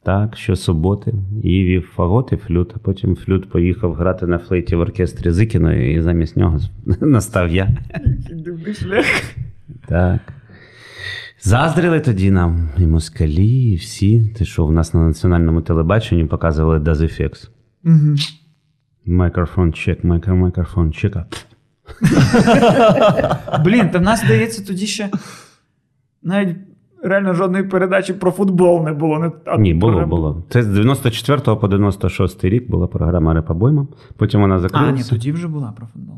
[0.04, 1.14] Так, щосуботи.
[1.44, 5.96] І вів фагот і флют, а потім флют поїхав грати на флейті в оркестрі Зикіної,
[5.96, 6.60] і замість нього
[7.02, 7.78] настав я.
[8.32, 9.06] Дивний шлях.
[9.88, 10.20] Так.
[11.42, 14.34] Заздрили тоді нам і москалі, і всі.
[14.38, 17.50] Ти що, в нас на національному телебаченні показували Effects.
[17.86, 18.16] Угу.
[19.06, 21.26] Мікрофон чек, мікро, мікрофон чека.
[23.66, 25.10] Блін, та в нас, здається, тоді ще
[26.26, 26.58] навіть
[27.04, 29.20] реально жодної передачі про футбол не було.
[29.20, 30.44] Не, а Ні, було, про- було.
[30.50, 33.88] Це з 94 по 96 рік була програма Репобойма.
[34.18, 34.92] Потім вона закрилася.
[34.92, 36.16] А, ні, тоді вже була про футбол.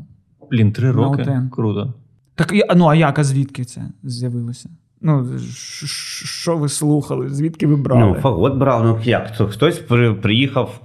[0.50, 1.22] Блін, три роки.
[1.22, 1.48] ОТН.
[1.50, 1.94] Круто.
[2.34, 4.70] Так, ну а як, а звідки це з'явилося?
[5.00, 7.28] Ну, що ви слухали?
[7.28, 8.00] Звідки ви брали?
[8.00, 9.36] Ну, фагот брав, ну як?
[9.36, 10.80] То хтось при, приїхав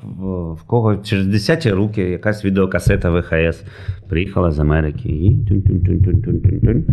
[0.59, 3.63] в, кого через 10 руки, якась відеокасета ВХС
[4.09, 6.83] приїхала з Америки і тюн-тюн-тюн-тюн-тюн-тюн-тюн.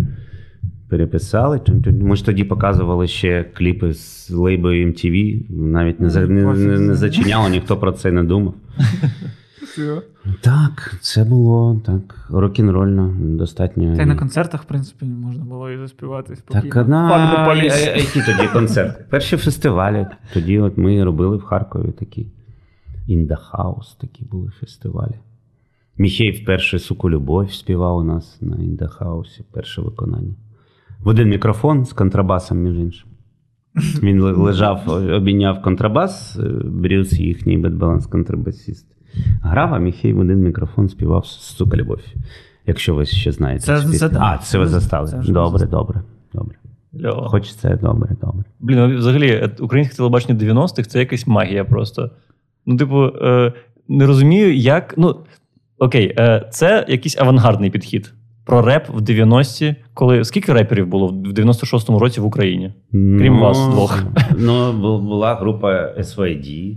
[0.90, 1.60] Переписали.
[2.00, 6.94] Ми ж тоді показували ще кліпи з лейбою MTV, навіть не, за- не, не, не
[6.94, 8.54] зачиняло, ніхто про це не думав.
[9.62, 10.02] Все.
[10.40, 13.96] Так, це було так, рок-н-рольно, достатньо.
[13.96, 16.74] Та й на концертах, в принципі, можна було і заспівати спокійно.
[16.74, 17.54] Так, на
[17.96, 19.04] які тоді концерти?
[19.10, 20.06] Перші фестивалі.
[20.34, 22.26] Тоді от ми робили в Харкові такі.
[23.08, 25.14] In the House такі були фестивалі.
[25.98, 30.34] Міхей вперше Суку любовь співав у нас на In the House, перше виконання.
[31.02, 33.08] В один мікрофон з контрабасом, між іншим.
[34.02, 38.86] Він лежав, обійняв контрабас, е, Брюс, їхній Bad Balance контрабасіст.
[39.42, 41.98] Грав, а Міхей в один мікрофон співав Сука любовь.
[42.66, 43.64] Якщо ви ще знаєте.
[43.64, 44.10] Це пісню.
[44.20, 45.18] А, це ви Це застали.
[45.20, 45.70] вже Добре, застав.
[45.80, 46.02] добре,
[46.34, 46.56] добре.
[47.04, 47.28] Льо.
[47.28, 48.44] Хоч це добре, добре.
[48.60, 52.10] Блін, взагалі, е, українське телебачення 90-х це якась магія просто.
[52.66, 53.52] Ну, типу, е,
[53.88, 54.94] не розумію, як.
[54.96, 55.16] Ну,
[55.78, 58.12] окей, е, це якийсь авангардний підхід.
[58.50, 62.72] Про реп в 90-ті, коли скільки реперів було в 96-му році в Україні?
[62.92, 64.02] Крім вас двох.
[64.38, 66.76] Ну, була група SYD.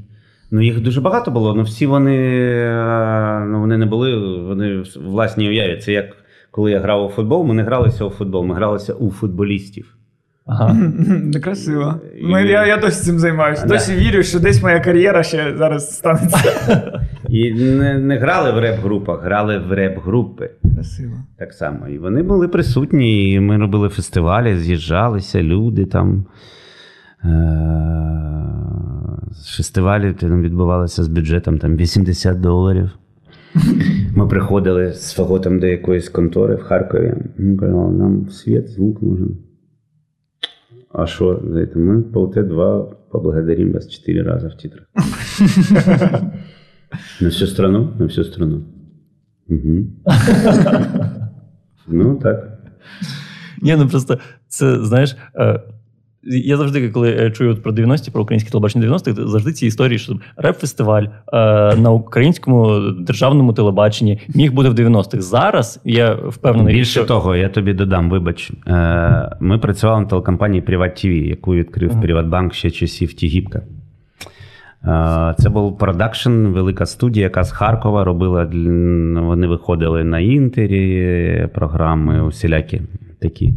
[0.51, 4.85] Ну, їх дуже багато було, але всі вони, е, ну, вони не були вони в
[5.05, 5.77] власній уяві.
[5.77, 6.05] Це як
[6.51, 9.97] коли я грав у футбол, ми не гралися у футбол, ми гралися у футболістів.
[10.45, 10.77] Ага.
[11.43, 11.95] Красиво.
[12.21, 13.65] І- Ми, я, я досі цим займаюся.
[13.65, 13.73] Да.
[13.73, 16.99] Досі вірю, що десь моя кар'єра ще зараз станеться.
[17.33, 20.49] І не, не грали в реп-групах, грали в реп-групи.
[20.75, 21.13] Красиво.
[21.37, 21.87] Так само.
[21.87, 26.25] І вони були присутні, і ми робили фестивалі, з'їжджалися, люди там.
[27.25, 27.29] Е-
[29.57, 32.89] Фестивалі там відбувалися з бюджетом там 80 доларів.
[34.15, 37.13] Ми приходили з фаготом до якоїсь контори в Харкові.
[37.37, 39.37] Ми казали, нам світ, звук нужен.
[40.91, 41.41] А що?
[41.75, 44.85] Ми по УТ-2 поблагодарим вас 4 рази в титрах.
[47.21, 47.93] На всю страну?
[47.99, 48.61] На всю страну.
[49.49, 49.87] Угу.
[51.87, 52.59] Ну, так.
[53.61, 55.15] Ні, ну просто це, знаєш.
[55.35, 55.59] Е,
[56.25, 59.99] я завжди, коли е, чую от про 90-ті, про українське телебачення 90-х, завжди ці історії,
[59.99, 61.09] що реп-фестиваль е,
[61.75, 65.21] на українському державному телебаченні міг бути в 90-х.
[65.21, 68.51] Зараз я впевнений, Більше що того, я тобі додам, вибач.
[68.67, 73.61] Е, Ми працювали на телекомпанії Приват ТВ, яку відкрив Приватбанк ще часів Тігіпка.
[74.85, 78.45] Е, Це був продакшн, велика студія, яка з Харкова робила.
[79.21, 82.81] Вони виходили на інтері, програми, усілякі
[83.21, 83.53] такі.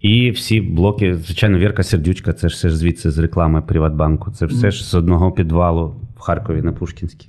[0.00, 4.30] І всі блоки, звичайно, Вірка Сердючка, це ж все ж звідси з реклами Приватбанку.
[4.30, 7.28] Це все ж з одного підвалу в Харкові на Пушкінській.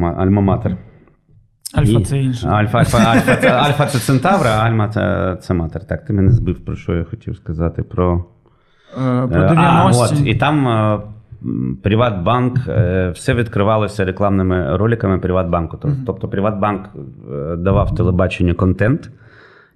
[0.00, 0.76] Альма-Матер.
[1.74, 2.48] Альфа це інше.
[2.48, 5.84] Альфа, альфа, альфа, це, альфа це Центавра, а Альма це, це матер.
[5.86, 7.82] Так, ти мене збив, про що я хотів сказати.
[7.82, 8.24] Про,
[8.96, 10.66] Е, Про Е, 90 А, от, і там
[11.82, 15.76] Приватбанк, е, все відкривалося рекламними роликами Приватбанку.
[15.76, 16.88] Тоб- Тобто Приватбанк
[17.32, 19.10] е, давав телебаченню контент.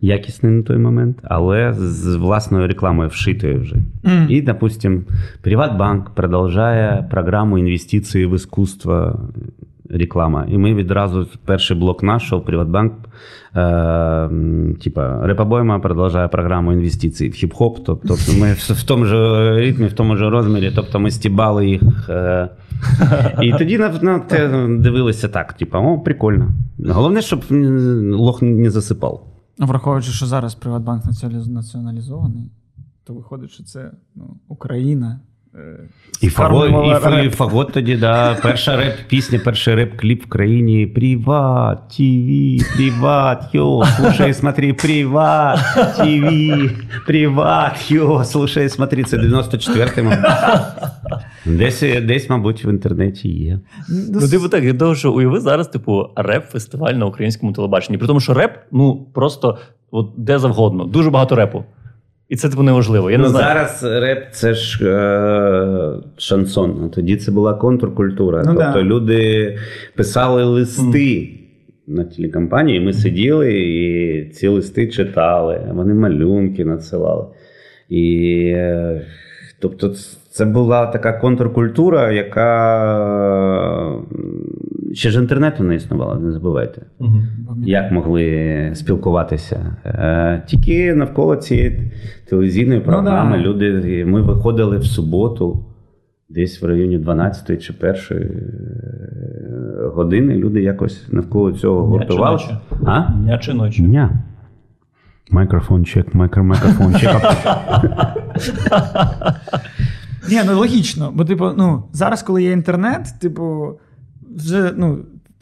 [0.00, 3.76] Якісний на той момент, але з власною рекламою вшитою вже.
[4.02, 4.26] Мгм.
[4.28, 5.04] І, допустим,
[5.42, 9.20] Приватбанк продовжує програму інвестиції в іскусство
[9.90, 10.46] реклама.
[10.48, 12.92] І ми відразу перший блок нашого Приватбанк,
[13.57, 14.31] е,
[14.83, 17.77] типа, Репобойма продовжує програму інвестицій в хіп-хоп.
[17.85, 19.14] Тобто ми в, тому ж
[19.57, 21.83] ритмі, в тому ж розмірі, тобто ми стібали їх.
[22.09, 22.48] Е,
[23.42, 26.48] і тоді на, на те дивилися так: типа, о, прикольно.
[26.88, 27.44] Головне, щоб
[28.12, 29.24] лох не засипав.
[29.59, 32.51] Ну, Враховуючи, що зараз Приватбанк націоналіз- націоналізований,
[33.05, 35.20] то виходить, що це ну, Україна.
[36.21, 36.71] І фагот,
[37.23, 38.35] і, і фагот тоді, да.
[38.43, 40.87] Перша реп-пісня, перший реп-кліп в країні.
[40.87, 45.59] Приват, ТВ, приват, йо, слушай, смотри, приват,
[45.97, 46.71] ТВ,
[47.07, 50.25] приват, йо, слушай, смотри, це 94-й, мабуть.
[51.45, 53.61] Десь, десь, мабуть, в інтернеті є.
[53.89, 57.99] Ну, типу так, від того, що уяви зараз, типу, реп-фестиваль на українському телебаченні.
[57.99, 59.59] При тому, що реп, ну просто
[59.91, 61.65] от де завгодно, дуже багато репу.
[62.29, 63.11] І це типу неважливо.
[63.11, 63.47] Я не ну, знаю.
[63.47, 66.83] зараз реп це ж е, шансон.
[66.85, 68.43] А тоді це була контркультура.
[68.47, 68.83] Ну, тобто да.
[68.83, 69.57] люди
[69.95, 71.29] писали листи
[71.87, 72.81] на телекомпанії.
[72.81, 77.27] Ми сиділи і ці листи читали, вони малюнки надсилали.
[77.88, 79.07] І, е,
[79.61, 79.95] тобто,
[80.31, 83.99] це була така контркультура, яка
[84.92, 86.83] ще ж інтернету не існувало, не забувайте.
[86.98, 87.22] Мгм.
[87.66, 89.77] Як могли спілкуватися?
[89.85, 91.92] Е, Тільки навколо цієї
[92.29, 93.42] телевізійної програми да.
[93.42, 94.05] люди.
[94.05, 95.64] Ми виходили в суботу,
[96.29, 97.74] десь в районі 12 чи
[98.12, 100.35] 1 години.
[100.35, 102.59] Люди якось навколо цього Дня гуртувалися.
[102.87, 103.12] А?
[103.12, 103.83] Дня чи ночі?
[103.83, 104.11] Дня.
[105.31, 107.11] Мікрофон чек, мікро, мікрофон чек.
[110.31, 111.12] Ні, ну логічно.
[111.14, 113.79] Бо, типу, ну, зараз, коли є інтернет, типу,
[114.38, 114.98] вже, ну,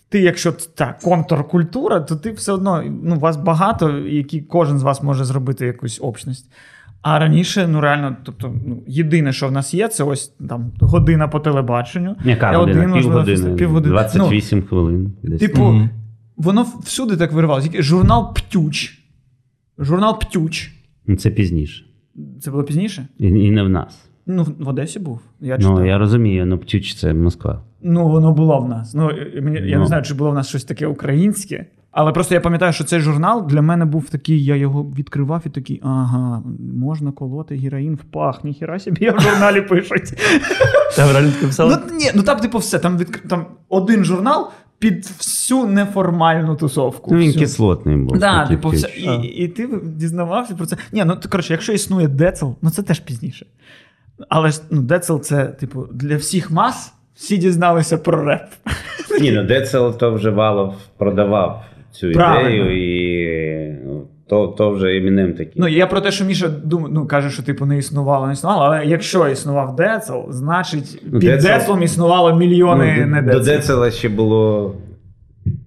[0.08, 5.02] ти, якщо так, контркультура, то ти все одно, ну, вас багато, які кожен з вас
[5.02, 6.52] може зробити якусь общність.
[7.02, 11.28] А раніше, ну реально, тобто, ну, єдине, що в нас є, це ось там година
[11.28, 12.16] по телебаченню.
[12.24, 12.78] Яка година?
[12.80, 13.56] один, можливо, Півгодини.
[13.56, 13.92] півгодини.
[13.92, 15.12] 28 хвилин.
[15.22, 15.40] Ну, десь.
[15.40, 15.90] типу, Мгм.
[16.36, 17.68] воно всюди так виривалося.
[17.68, 18.98] Тільки Журнал Птюч.
[19.78, 20.72] Журнал Птюч.
[21.18, 21.84] Це пізніше.
[22.40, 23.08] Це було пізніше?
[23.18, 23.98] І, і не в нас.
[24.26, 25.20] Ну, в- Одесі був.
[25.40, 25.74] Я читав.
[25.78, 27.62] Ну, я розумію, ну Птюч це Москва.
[27.82, 28.94] Ну, воно було в нас.
[28.94, 29.10] Ну,
[29.42, 29.80] мені, я Ну.
[29.80, 31.66] не знаю, чи було в нас щось таке українське.
[31.90, 35.48] Але просто я пам'ятаю, що цей журнал для мене був такий, я його відкривав і
[35.48, 36.42] такий, ага,
[36.80, 40.12] можна колоти героїн в пах, ніхіра собі я в журналі пишуть.
[40.96, 41.78] Там реально писали?
[41.90, 47.14] ну, ні, ну там, типу, все, там, там один журнал під всю неформальну тусовку.
[47.14, 48.18] Ну, він кислотний був.
[48.18, 50.76] Да, типу, все, і, і ти дізнавався про це.
[50.92, 53.46] Ні, ну коротше, якщо існує Децл, ну це теж пізніше.
[54.28, 58.42] Але ж ну, Децл це, типу, для всіх мас всі дізналися про реп.
[59.20, 62.50] Ні, ну Децел то вже Валов продавав цю Правильно.
[62.50, 62.76] ідею,
[63.72, 65.52] і ну, то, то вже Емінем такий.
[65.56, 68.62] Ну, я про те, що Міша думає, ну, каже, що типу не існувало, не існувало,
[68.62, 73.90] але якщо існував Децл, значить під Децл- Децлом існувало мільйони Ну, не до, до Децела
[73.90, 74.74] ще було.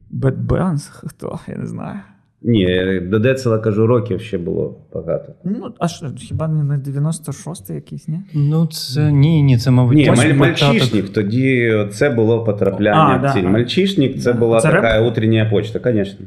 [0.10, 0.88] Bad Balance?
[0.88, 1.40] Хто?
[1.48, 2.00] Я не знаю.
[2.42, 5.34] Ні, до Децела кажу, років ще було багато.
[5.44, 8.20] Ну, а що, хіба не на 96-й якийсь, ні?
[8.34, 13.42] Ну, це ні, ні, це, мабуть, Ні, маль, мальчишник, тоді це було потрапляння А, в
[13.42, 13.50] да.
[13.50, 14.40] Мальчишник це Да.
[14.40, 16.26] була Це такая утренняя почта, конечно.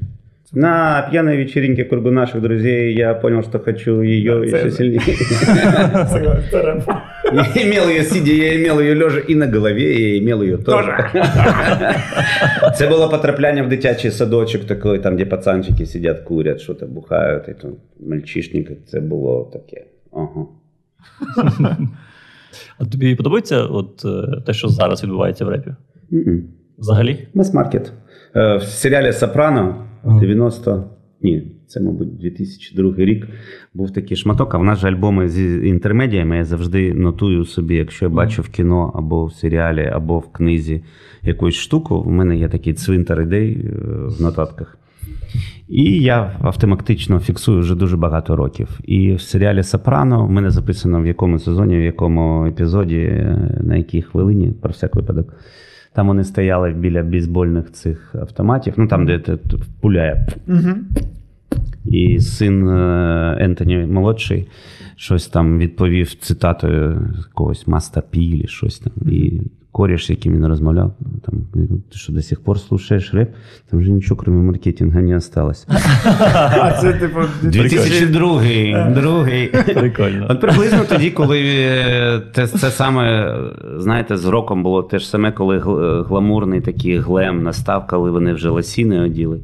[0.54, 5.00] На пьяной вечеринке кругу наших друзей я понял, что хочу ее Да, еще це- сильнее.
[7.34, 11.10] Я имел ее сидя, я имел ее лежа і на голові, я имел ее тоже.
[12.76, 17.48] Це було потрапляння в дитячий садочок, такий, там, де пацанчики сидять, курять, що то бухають,
[17.48, 19.84] і там мальчишник, це було таке.
[20.12, 20.46] Ага.
[22.78, 25.70] А тобі подобається от, е, те, що зараз відбувається в репі?
[26.12, 26.44] М-м.
[26.78, 27.28] Взагалі?
[27.34, 27.92] Мас-маркет.
[28.36, 30.20] Е, В серіалі Сопрано Ага.
[30.20, 30.84] 90.
[31.22, 31.42] Ні,
[31.72, 33.28] це, мабуть, 2002 рік.
[33.74, 34.54] Був такий шматок.
[34.54, 36.36] А в нас же альбоми з інтермедіями.
[36.36, 40.82] Я завжди нотую собі, якщо я бачу в кіно або в серіалі, або в книзі
[41.22, 41.96] якусь штуку.
[41.96, 43.70] У мене є такий цвинтар ідей е,
[44.06, 44.78] в нотатках.
[45.68, 48.80] І я автоматично фіксую вже дуже багато років.
[48.84, 53.76] І в серіалі Сопрано в мене записано в якому сезоні, в якому епізоді, е, на
[53.76, 55.34] якій хвилині, про всяк випадок.
[55.94, 59.38] Там вони стояли біля бейсбольних цих автоматів, ну там, де ти
[59.80, 60.26] пуляє.
[60.48, 60.74] Угу.
[61.84, 64.48] І син е, Ентоні молодший
[64.96, 68.92] щось там відповів цитатою якогось Маста Пілі, щось там.
[69.12, 69.40] І
[69.72, 70.94] коріш, яким він розмовляв,
[71.26, 71.34] там,
[71.90, 73.30] ти що до сих пор слушаєш реп?
[73.70, 75.66] Там вже нічого, крім маркетингу, не осталось.
[76.60, 79.46] А це типу 2002 другий.
[79.74, 80.26] Прикольно.
[80.30, 83.36] От приблизно тоді, коли е, те, це саме,
[83.76, 88.32] знаєте, з роком було те ж саме, коли гл- гламурний такий глем настав, коли вони
[88.32, 89.40] вже лосіни оділи.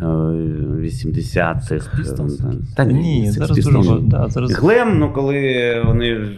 [0.00, 2.00] Е, 80-х.
[2.00, 6.28] Pistols е, Та Ні, зараз дуже да, зараз Глем, ну коли вони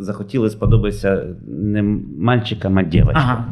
[0.00, 1.82] захотіли сподобатися не
[2.18, 3.22] мальчикам, а дівчатам.
[3.22, 3.44] Ага.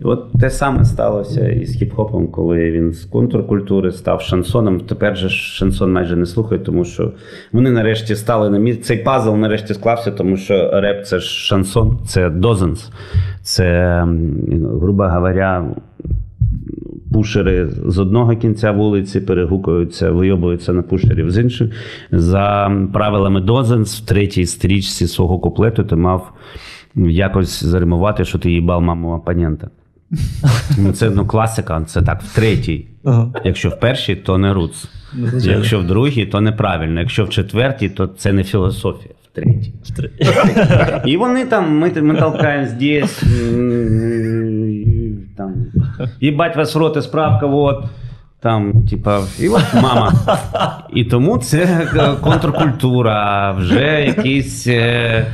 [0.00, 4.80] І От те саме сталося і з хіп-хопом, коли він з контркультури став шансоном.
[4.80, 7.12] Тепер же шансон майже не слухають, тому що
[7.52, 8.82] вони нарешті стали на місце.
[8.82, 12.90] Цей пазл нарешті склався, тому що реп це ж шансон, це дозенс,
[13.42, 13.96] це,
[14.80, 15.74] грубо говоря,
[17.20, 21.70] пушери з одного кінця вулиці перегукуються, вийобуються на пушерів з інших.
[22.12, 26.32] За правилами дозенс в третій стрічці свого куплету ти мав
[26.94, 29.70] якось заримувати, що ти їбав маму опонента.
[30.78, 32.86] Ну, Це ну, класика, це так, в третій.
[33.04, 33.32] Ага.
[33.44, 34.88] Якщо в першій, то не руц.
[35.14, 35.28] Ну.
[35.38, 37.00] Якщо в другій, то неправильно.
[37.00, 39.14] Якщо в четвертій, то це не філософія.
[39.32, 39.72] В третій.
[41.04, 43.22] І вони там, ми, ми толкаємо здесь,
[45.36, 45.54] там,
[46.20, 47.84] їбать вас в рот і справка, вот.
[48.42, 50.12] Там, типа, і от мама.
[50.94, 51.86] І тому це
[52.20, 54.66] контркультура, вже якісь.
[54.66, 55.26] е,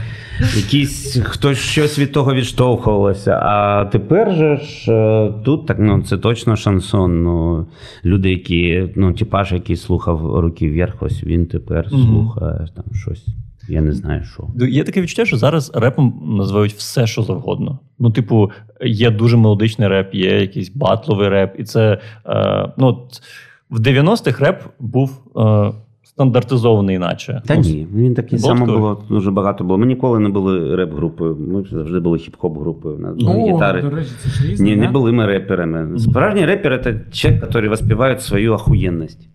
[0.56, 3.32] Якісь хтось щось від того відштовхувалося.
[3.42, 7.22] А тепер же ж е, тут так ну це точно шансон.
[7.22, 7.66] Ну
[8.04, 12.02] люди, які ну типаж, який слухав руки вверх, ось він тепер Мгм.
[12.02, 13.26] слухає там щось.
[13.69, 14.43] Я не знаю, що.
[14.55, 17.79] Ну, Є таке відчуття, що зараз репом називають все, що завгодно.
[17.99, 18.51] Ну, типу,
[18.85, 23.21] є дуже мелодичний реп, є якийсь батловий реп, і це е, ну, от
[23.69, 25.71] в 90-х реп був е,
[26.03, 27.41] стандартизований, наче.
[27.45, 28.47] Та Ну, ні, він таке Болтко?
[28.47, 29.77] саме було дуже багато було.
[29.77, 31.37] Ми ніколи не були реп-групою.
[31.39, 32.95] Ми завжди були хіп-хоп групою.
[32.95, 33.81] У нас були О, гітари.
[33.81, 34.93] до речі, це ж різне, Не, не да?
[34.99, 35.97] были мы рэперами.
[35.99, 39.29] Справжній репер это человек, который воспіває свою охуєнність.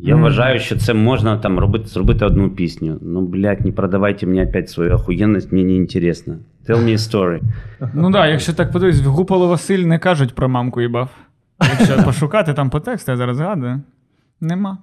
[0.00, 0.22] Я Мгм.
[0.24, 2.98] вважаю, що це можна там робити, зробити одну пісню.
[3.02, 6.34] Ну, блядь, не продавайте мені опять свою охуєнність, мені не інтересно.
[6.68, 7.40] Tell me a story.
[7.94, 11.08] Ну так, да, якщо так подивись, в Гуполо Василь не кажуть про мамку їбав.
[11.78, 13.80] Якщо пошукати там по тексту, я зараз згадую.
[14.40, 14.78] Нема.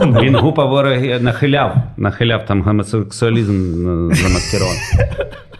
[0.22, 3.52] Він гупа вороги нахиляв, нахиляв там гомосексуалізм
[4.10, 4.80] е, замаскирований.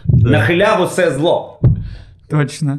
[0.32, 1.60] Нахиляв усе зло.
[2.30, 2.78] Точно.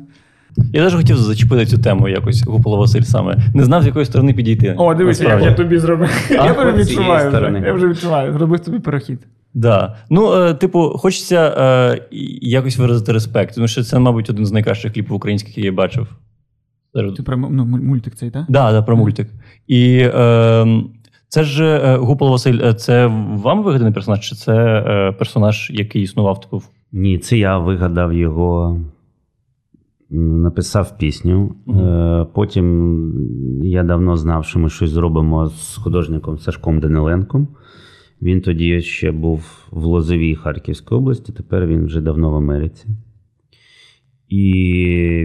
[0.74, 3.38] Я теж хотів зачепити цю тему якось Гупола Василь саме.
[3.54, 4.76] Не знав, з якої сторони підійти.
[4.78, 5.62] О, дивися, як Насправді.
[5.62, 6.10] я тобі зробив.
[6.32, 7.30] Я з вже відчуваю.
[7.30, 7.64] сторони.
[7.66, 8.34] Я вже відчуваю.
[8.34, 9.20] Зробив тобі перехід.
[9.54, 9.96] Да.
[10.10, 12.02] Ну, е, типу, хочеться е,
[12.42, 16.08] якось виразити респект, тому що це, мабуть, один з найкращих кліпів українських, які я бачив.
[17.18, 18.46] Ти про ну, мультик цей, так?
[18.50, 19.28] Да, да, про мультик.
[19.68, 20.84] І е,
[21.30, 26.02] це ж е, Гупола Василь, е, це вам вигаданий персонаж, чи це е, персонаж, який
[26.02, 28.80] існував типу, Ні, це я вигадав його,
[30.10, 31.56] написав пісню.
[31.70, 33.14] Е, Потім
[33.64, 37.48] я давно знав, що ми щось зробимо з художником Сашком Даниленком.
[38.22, 42.88] Він тоді ще був в Лозовій Харківській області, тепер він вже давно в Америці.
[44.30, 44.44] І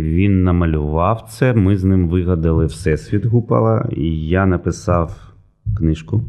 [0.03, 1.55] він намалював це.
[1.55, 5.35] Ми з ним вигадали Всесвіт Гупала, і я написав
[5.77, 6.23] книжку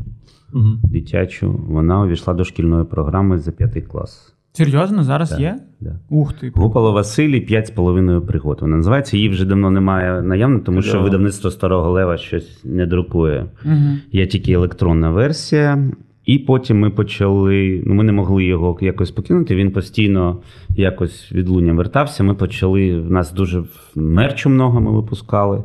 [0.54, 0.68] Угу.
[0.84, 1.60] дитячу.
[1.68, 4.33] Вона увійшла до шкільної програми за п'ятий клас.
[4.56, 5.60] Серйозно, зараз Так, є?
[5.80, 6.00] Да.
[6.10, 6.52] Ух ти.
[6.56, 8.62] Гупало Василі п'ять з половиною пригод.
[8.62, 9.18] Вона називається.
[9.18, 13.46] Її вже давно немає наявно, тому що видавництво старого лева щось не друкує.
[13.66, 13.98] Угу.
[14.12, 15.92] Є тільки електронна версія.
[16.26, 17.84] І потім ми почали.
[17.86, 19.56] Ну, ми не могли його якось покинути.
[19.56, 22.24] Він постійно якось відлуння вертався.
[22.24, 23.00] Ми почали.
[23.00, 23.64] В нас дуже
[23.96, 25.64] мерчу много ми випускали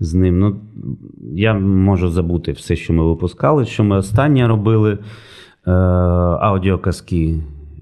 [0.00, 0.38] з ним.
[0.38, 0.56] Ну,
[1.34, 3.64] я можу забути все, що ми випускали.
[3.64, 4.98] Що ми останнє робили
[5.66, 5.70] е,
[6.40, 7.40] аудіоказки.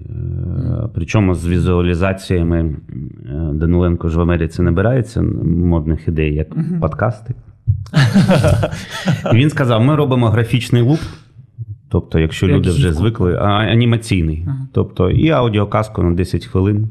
[0.09, 2.75] Е, Причому з візуалізаціями е,
[3.53, 6.79] Даниленко ж в Америці набирається модних ідей, як Мгм.
[6.79, 7.33] подкасти.
[9.33, 10.99] І він сказав: ми робимо графічний луп.
[11.89, 14.43] Тобто, якщо люди вже звикли, а, анімаційний.
[14.47, 14.67] Ага.
[14.71, 16.89] Тобто, і аудіоказку на 10 хвилин.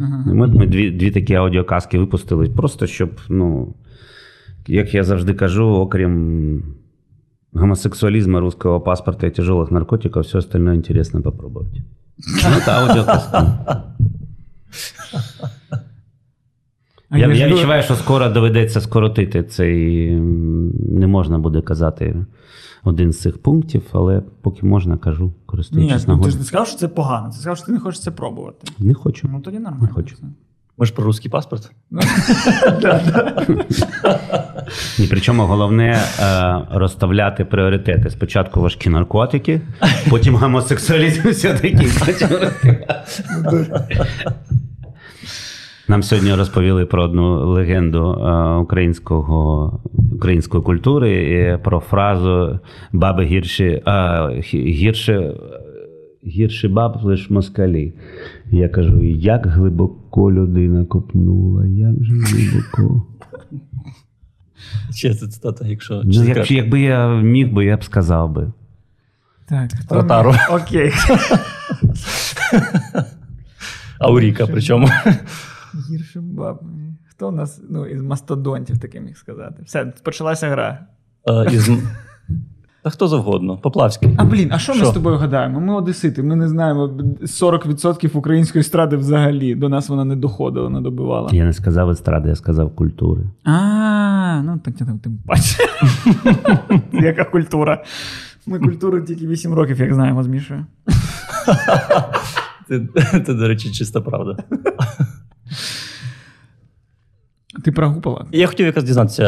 [0.00, 0.24] Ага.
[0.34, 3.74] Ми, ми дві, дві такі аудіоказки випустили, просто щоб, ну,
[4.66, 6.62] як я завжди кажу, окрім
[7.52, 11.80] гомосексуализма, русского паспорта и тяжелых наркотиков, все остальное интересно попробовать.
[12.18, 13.82] Ну, это аудіоказка.
[17.10, 20.10] Я, я відчуваю, що скоро доведеться скоротити цей
[20.90, 22.26] не можна буде казати
[22.84, 26.66] один з цих пунктів, але поки можна, кажу, Ні, користуючись ну, ти ж не сказав,
[26.66, 27.26] що це погано.
[27.26, 28.72] Ти сказав, що ти не хочеш це пробувати.
[28.78, 29.28] Не хочу.
[29.32, 29.82] Ну тоді нормально.
[29.82, 30.16] Не хочу.
[30.78, 31.70] Ми ж про русський паспорт.
[34.98, 38.10] І причому головне е, розставляти пріоритети.
[38.10, 39.60] Спочатку важкі наркотики,
[40.10, 41.86] потім гомосексуалізм все-таки.
[45.88, 49.80] Нам сьогодні розповіли про одну легенду е, українського,
[50.14, 52.58] української культури і про фразу
[52.92, 53.92] баби гірші, а,
[54.28, 54.66] гі-
[56.26, 57.94] гірше, гірші баб лиш москалі.
[58.50, 63.06] Я кажу, як глибоко людина копнула, як же глибоко.
[64.94, 68.52] Чи це цитата, якщо Ну, як, якби я міг би, я б сказав би.
[69.48, 70.32] Так, хто Ротару.
[70.32, 70.92] ми- Окей.
[73.98, 74.88] Ауріка, причому.
[75.90, 76.60] Гірше баб.
[77.10, 79.62] Хто у нас ну, із мастодонтів таки міг сказати?
[79.66, 80.86] Все, почалася гра.
[81.28, 81.70] Е, із...
[82.84, 83.56] Та хто завгодно.
[83.56, 84.14] Поплавський.
[84.16, 85.60] А блін, а що ми з тобою гадаємо?
[85.60, 86.86] Ми одесити, ми не знаємо
[87.22, 89.54] 40% української естради взагалі.
[89.54, 91.28] До нас вона не доходила, не добивала.
[91.32, 93.22] Я не сказав естради, я сказав культури.
[93.44, 95.62] А, ну так я там тим паче.
[96.92, 97.84] Яка культура?
[98.46, 100.66] Ми культуру тільки 8 років, як знаємо, з Мішою.
[102.68, 102.80] Це,
[103.26, 104.36] це, до речі, чиста правда.
[107.64, 108.26] Ти прогупала?
[108.32, 109.24] Я хотів якось дізнатися,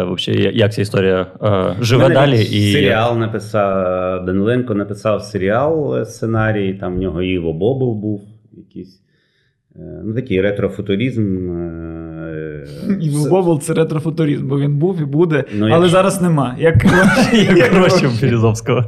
[0.00, 2.40] е, вообще, як ця історія е, живе Мене далі.
[2.42, 2.72] І...
[2.72, 9.00] Серіал написав Даниленко написав серіал е, сценарій, там в нього Іво Бобл був якийсь.
[9.76, 11.50] е, Ну, такий ретрофутуризм.
[11.50, 12.66] е,
[13.00, 16.56] І це ретрофутуризм, бо він був і буде, Ну, але якщо- зараз нема.
[16.58, 16.74] Як,
[17.72, 18.84] гроші у Березовського.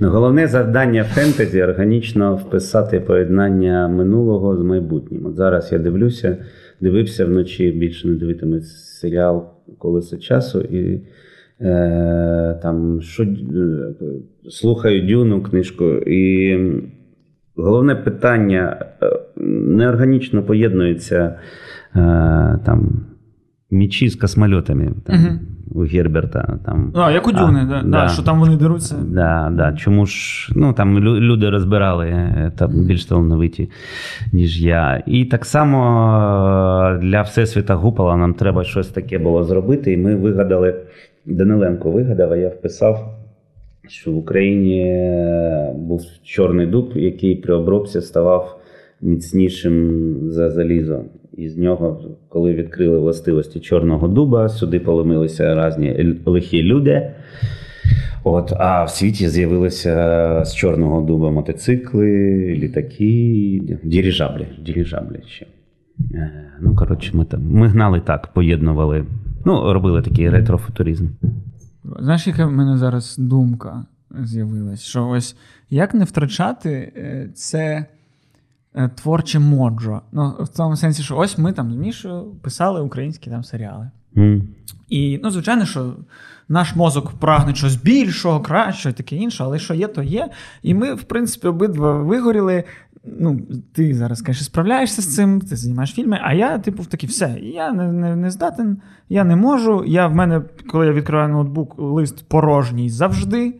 [0.00, 5.26] Ну, головне завдання фентезі органічно вписати поєднання минулого з майбутнім.
[5.26, 6.36] От зараз я дивлюся,
[6.80, 11.00] дивився вночі, більше не дивитимусь серіал Колесо часу і
[11.60, 13.28] е, там що, е,
[14.50, 15.84] слухаю Дюну книжку.
[16.06, 16.58] І
[17.56, 19.06] головне питання е,
[19.46, 21.38] неорганічно поєднується е,
[22.64, 23.06] там.
[23.70, 25.38] Мічі з космольотами там, Мгм.
[25.74, 26.58] у Герберта.
[26.66, 27.88] Там, А, як у Дюни, А, да, да.
[27.88, 28.94] Да, що там вони деруться.
[29.08, 29.72] Да, да.
[29.72, 33.70] Чому ж ну там люди розбирали е, там більш талановиті,
[34.32, 35.02] ніж я.
[35.06, 35.78] І так само
[36.94, 39.92] е, для Всесвіта Гупола нам треба щось таке було зробити.
[39.92, 40.74] І ми вигадали,
[41.26, 43.14] Даниленко вигадав, а я вписав,
[43.88, 48.58] що в Україні е, був чорний дуб, який при обробці ставав
[49.04, 51.04] міцнішим за залізо.
[51.36, 57.10] І з нього, коли відкрили властивості чорного дуба, сюди поломилися різні лихі люди.
[58.24, 62.10] От, а в світі з'явилися з чорного дуба мотоцикли,
[62.58, 64.46] літаки, дирижаблі.
[64.66, 65.46] дирижаблі ще.
[66.14, 66.30] Е,
[66.60, 69.04] Ну, коротше, ми, там, ми гнали так, поєднували.
[69.44, 71.06] Ну, робили такий ретрофутуризм.
[72.00, 73.86] Знаєш, яка в мене зараз думка
[74.22, 74.82] з'явилась?
[74.82, 75.36] Що ось
[75.70, 77.86] як не втрачати е, це
[78.94, 80.00] творче моджо?
[80.12, 83.90] Ну, в тому сенсі, що ось ми там з Мішою писали українські там серіали.
[84.16, 84.48] М.
[84.88, 85.94] І, ну, звичайно, що
[86.48, 90.28] наш мозок прагне щось більшого, кращого і таке інше, але що є, то є.
[90.62, 92.64] І ми, в принципі, обидва вигоріли.
[93.20, 93.40] Ну,
[93.72, 97.38] ти зараз, звісно, справляєшся з цим, ти знімаєш фільми, а я, типу, в такий, все,
[97.42, 99.84] я не, не, не здатен, я не можу.
[99.86, 103.54] Я в мене, коли я відкриваю ноутбук, лист порожній завжди.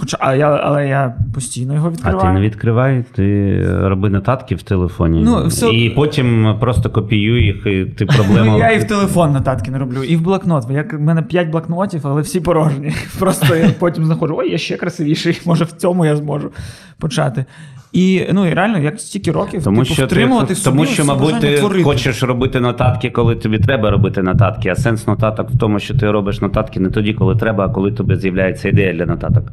[0.00, 4.62] Хоча, а я, але я постійно його А ти не відкривай, ти роби нотатки в
[4.62, 5.22] телефоні.
[5.24, 8.56] Ну, все- І потім просто копіюй їх, і ти проблема.
[8.58, 10.70] Я і в телефон нотатки не роблю, і в блокнот.
[10.70, 12.92] Як в мене 5 блокнотів, але всі порожні.
[13.18, 16.50] Просто я потім знаходжу, ой, я ще красивіший, може в цьому я зможу
[16.98, 17.44] почати.
[17.92, 21.04] І ну і реально, як стільки років Тому типу, що, втримувати ти, собі тому що,
[21.04, 21.84] мабуть, ти творити.
[21.84, 24.68] хочеш робити нотатки, коли тобі треба робити нотатки.
[24.68, 27.92] А сенс нотаток в тому, що ти робиш нотатки не тоді, коли треба, а коли
[27.92, 29.52] тобі з'являється ідея для нотаток.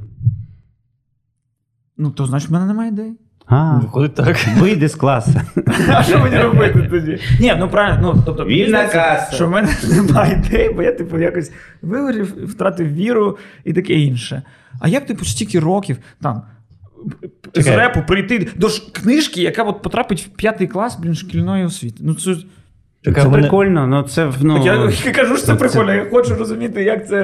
[1.98, 3.14] Ну, то значить, в мене немає ідей.
[3.46, 4.38] А, Виходить так.
[4.58, 5.42] вийди з класу.
[5.90, 7.20] А що мені робити тоді?
[7.40, 9.36] Ні, ну правильно, ну тобто Вільна каса.
[9.36, 14.44] що в мене немає ідей, бо я, типу, якось вигорів, втратив віру і таке інше.
[14.80, 16.42] А як типу стільки років там.
[17.54, 17.78] З Чекай.
[17.78, 21.98] репу прийти до ж книжки, яка от потрапить в п'ятий клас блін, шкільної освіти.
[22.00, 22.36] Ну, це,
[23.06, 24.64] Чекай, Це в мене- прикольно, але це ну,
[25.06, 25.94] я кажу, що це це- прикольно.
[25.94, 27.18] Я хочу розуміти, як це.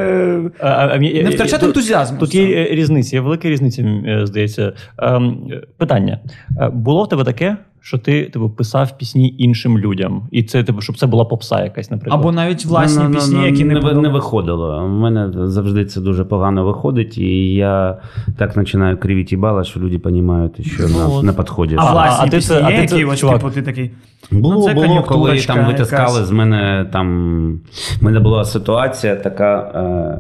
[0.60, 1.66] А, а, а, Не втрачати ентузіазм.
[1.66, 2.20] ентузіазму.
[2.20, 4.74] Тут є е, різниця, є велика різниця, е, здається.
[5.00, 5.38] Ем,
[5.78, 6.20] Питання.
[6.62, 10.82] Е, Було в тебе таке, що ти типу, писав пісні іншим людям, і це типу,
[10.82, 12.20] щоб це була попса якась, наприклад.
[12.20, 14.84] Або навіть власні Ну, ну, пісні, ну, які не, не, не виходило.
[14.86, 17.98] У мене завжди це дуже погано виходить, і я
[18.38, 21.24] так починаю кривіти бала, що люди розуміють, що на, от.
[21.24, 21.76] на підході.
[21.78, 23.92] А А, власні а ти пісні це- а ти це, які чувак, типу, ти такий.
[24.32, 26.28] Було, Ну, це було, коли там витискали якась.
[26.28, 27.62] з мене там.
[28.02, 29.58] В мене була ситуація така.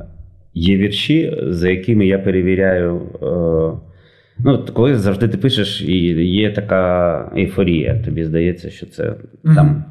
[0.01, 0.05] Е,
[0.53, 3.01] є вірші, за якими я перевіряю.
[3.23, 3.90] Е,
[4.45, 8.01] ну, коли завжди ти пишеш, і є така ейфорія.
[8.05, 9.13] Тобі здається, що це
[9.43, 9.55] Мгм.
[9.55, 9.83] там.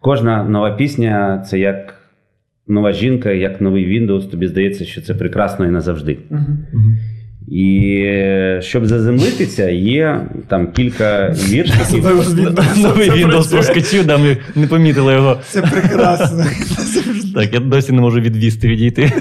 [0.00, 1.94] Кожна нова пісня це як
[2.68, 4.30] нова жінка, як новий Windows.
[4.30, 6.18] Тобі здається, що це прекрасно і назавжди.
[6.30, 6.58] Мгм.
[7.48, 12.04] І е, щоб заземлитися, є там кілька віршиків.
[12.82, 15.40] Новий Windows проскочив, да, ми не помітили його.
[15.44, 16.44] Це прекрасно.
[17.34, 19.12] Так, я досі не можу відвісти, відійти.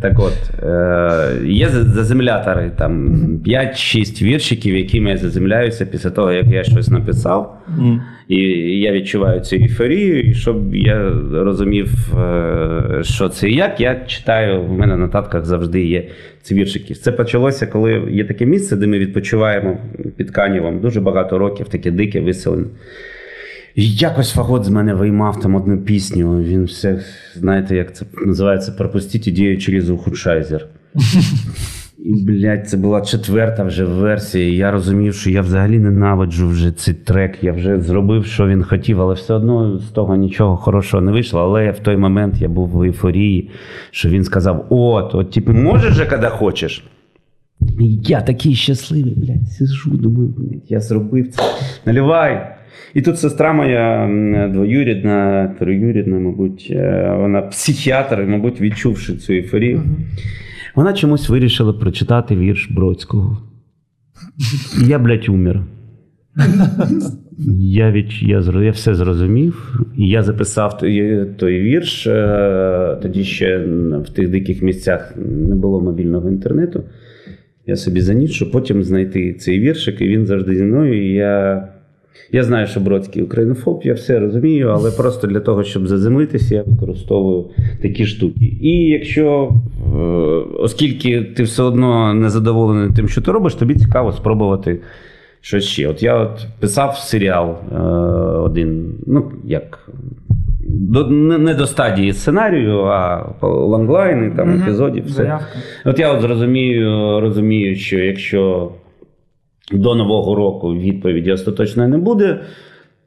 [0.00, 6.46] Так от, е, є за- заземлятори, там 5-6 віршиків, якими я заземляюся після того, як
[6.46, 7.56] я щось написав.
[7.78, 8.02] М.
[8.28, 8.36] І
[8.80, 14.62] я відчуваю цю ейфорію, і щоб я розумів, е, що це і як, я читаю,
[14.62, 16.08] в мене на нотатках завжди є
[16.42, 16.94] ці віршики.
[16.94, 19.78] Це почалося, коли є таке місце, де ми відпочиваємо
[20.16, 22.64] під Канівом дуже багато років, таке дике, веселе.
[23.74, 26.42] І якось Фагот з мене виймав там одну пісню.
[26.42, 27.00] Він все,
[27.36, 30.66] знаєте, як це називається, пропустіть ідею через ухудшайзер.
[32.04, 34.48] І, блядь, це була четверта вже версія.
[34.48, 37.44] і Я розумів, що я взагалі ненавиджу вже цей трек.
[37.44, 41.40] Я вже зробив, що він хотів, але все одно з того нічого хорошого не вийшло.
[41.40, 43.50] Але в той момент я був в ейфорії,
[43.90, 46.84] що він сказав: от, от, типу, можеш же, коли хочеш.
[47.80, 51.42] І я такий щасливий, блядь, сижу, думаю, блядь, я зробив це.
[51.86, 52.59] Наливай.
[52.94, 54.08] І тут сестра моя
[54.52, 59.82] двоюрідна, троюрідна, мабуть, е, вона психіатр, і, мабуть, відчувши цю ейфорію.
[60.74, 63.38] Вона чомусь вирішила прочитати вірш Бродського.
[64.84, 65.64] І Я, блядь, умер.
[67.58, 72.06] Я, від, я, я все зрозумів, і я записав той, той вірш.
[72.06, 73.58] е, Тоді ще
[74.04, 75.14] в тих диких місцях
[75.48, 76.84] не було мобільного інтернету.
[77.66, 81.10] Я собі заніс, щоб потім знайти цей віршик, і він завжди зі мною.
[81.10, 81.68] І я,
[82.32, 86.62] я знаю, що Бродський українофоб, я все розумію, але просто для того, щоб заземлитися, я
[86.62, 87.44] використовую
[87.82, 88.44] такі штуки.
[88.60, 89.52] І якщо,
[89.86, 89.98] е,
[90.58, 94.80] оскільки ти все одно не задоволений тим, що ти робиш, тобі цікаво спробувати
[95.40, 95.88] щось ще.
[95.88, 97.78] От я от писав серіал е,
[98.38, 99.88] один, ну як.
[100.72, 104.62] До, не, не до стадії сценарію, а лонглайни, там, Мгм.
[104.62, 105.14] епізодів, все.
[105.14, 105.46] Заявка.
[105.84, 108.70] От я от зрозумію, розумію, що якщо
[109.72, 112.40] до Нового року відповіді остаточної не буде,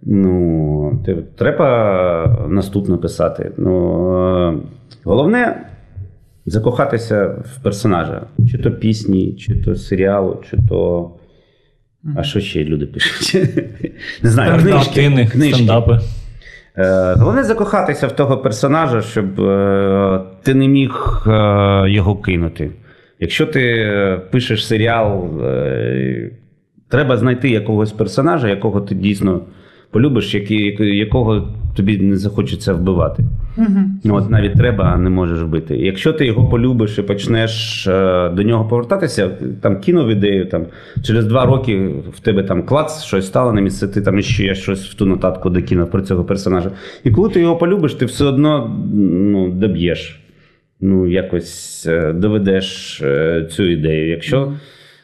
[0.01, 1.03] ну,
[1.37, 3.51] треба наступно писати.
[3.57, 4.57] Ну, е,
[5.03, 5.65] головне
[6.45, 8.21] закохатися в персонажа.
[8.51, 11.11] Чи то пісні, чи то серіалу, чи то.
[12.15, 13.43] А що ще люди пишуть?
[14.23, 15.53] Не знаю, Картини, книжки.
[15.53, 15.99] стендапи.
[16.77, 21.23] Е, Головне закохатися в того персонажа, щоб е, ти не міг
[21.87, 22.71] його кинути.
[23.19, 25.29] Якщо ти пишеш серіал,
[26.93, 29.41] треба знайти якогось персонажа, якого ти дійсно
[29.91, 30.35] полюбиш,
[30.79, 33.23] якого тобі не захочеться вбивати.
[34.03, 35.77] Ну, От навіть треба, а не можеш вбити.
[35.77, 39.29] Якщо ти його полюбиш і почнеш е, до нього повертатися,
[39.61, 40.65] там кинув ідею, там
[41.03, 44.89] через два роки в тебе там клац, щось стало на місце, ти там ще щось
[44.89, 46.71] в ту нотатку докинув про цього персонажа.
[47.03, 50.19] І коли ти його полюбиш, ти все одно ну, доб'єш.
[50.81, 54.09] Ну, якось е, доведеш е, цю ідею.
[54.09, 54.53] Якщо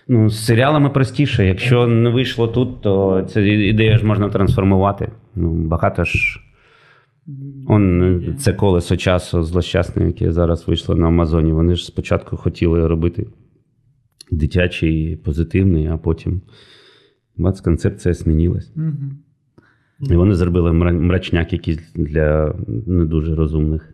[0.10, 5.12] ну, з серіалами простіше, якщо не вийшло тут, то цю ідею ж можна трансформувати.
[5.36, 6.40] Ну, багато ж.
[7.68, 11.52] Он, це колесо часу злощасне, яке зараз вийшло на Амазоні.
[11.52, 13.28] Вони ж спочатку хотіли робити
[14.32, 16.42] дитячий, позитивний, а потім
[17.38, 18.72] бац, концепція змінилась.
[18.76, 19.20] Мгм.
[20.02, 23.94] І вони зробили мрачняк якийсь для не дуже розумних.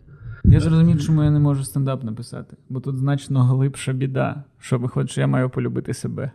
[0.50, 5.12] Я зрозумів, чому я не можу стендап написати, бо тут значно глибша біда, що виходить,
[5.12, 6.32] що я маю полюбити себе.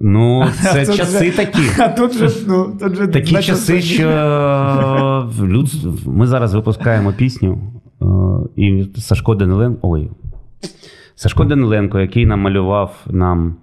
[0.00, 1.62] Ну, це Це часи вже- такі.
[1.78, 4.08] А тут же, ну, тут же Такі значно часи, що
[5.38, 7.60] в ми зараз випускаємо пісню,
[8.02, 8.04] е,
[8.56, 9.78] і Сашко Даниленко.
[9.82, 10.10] Ой.
[11.14, 13.56] Сашко Даниленко, який намалював нам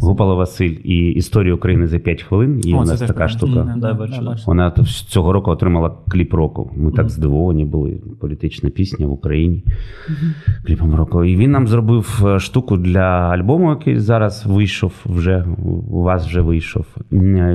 [0.00, 2.60] Гупало Василь і історію України за 5 хвилин.
[2.64, 3.28] Є О, у нас така прикольно.
[3.28, 3.54] штука.
[3.54, 4.42] Да, Да, да, бачу.
[4.46, 4.70] Вона
[5.08, 6.70] цього року отримала кліп року.
[6.76, 8.00] Ми так здивовані були.
[8.20, 9.64] Політична пісня в Україні.
[10.66, 11.24] Кліпом року.
[11.24, 14.92] І він нам зробив е, штуку для альбому, який зараз вийшов.
[15.04, 15.46] Вже
[15.90, 16.86] у вас вже вийшов.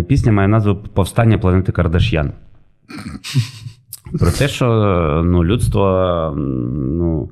[0.07, 2.31] Пісня має назву Повстання планети Кардаш'ян.
[4.19, 4.67] Про те, що
[5.25, 6.33] ну, людство
[6.77, 7.29] ну,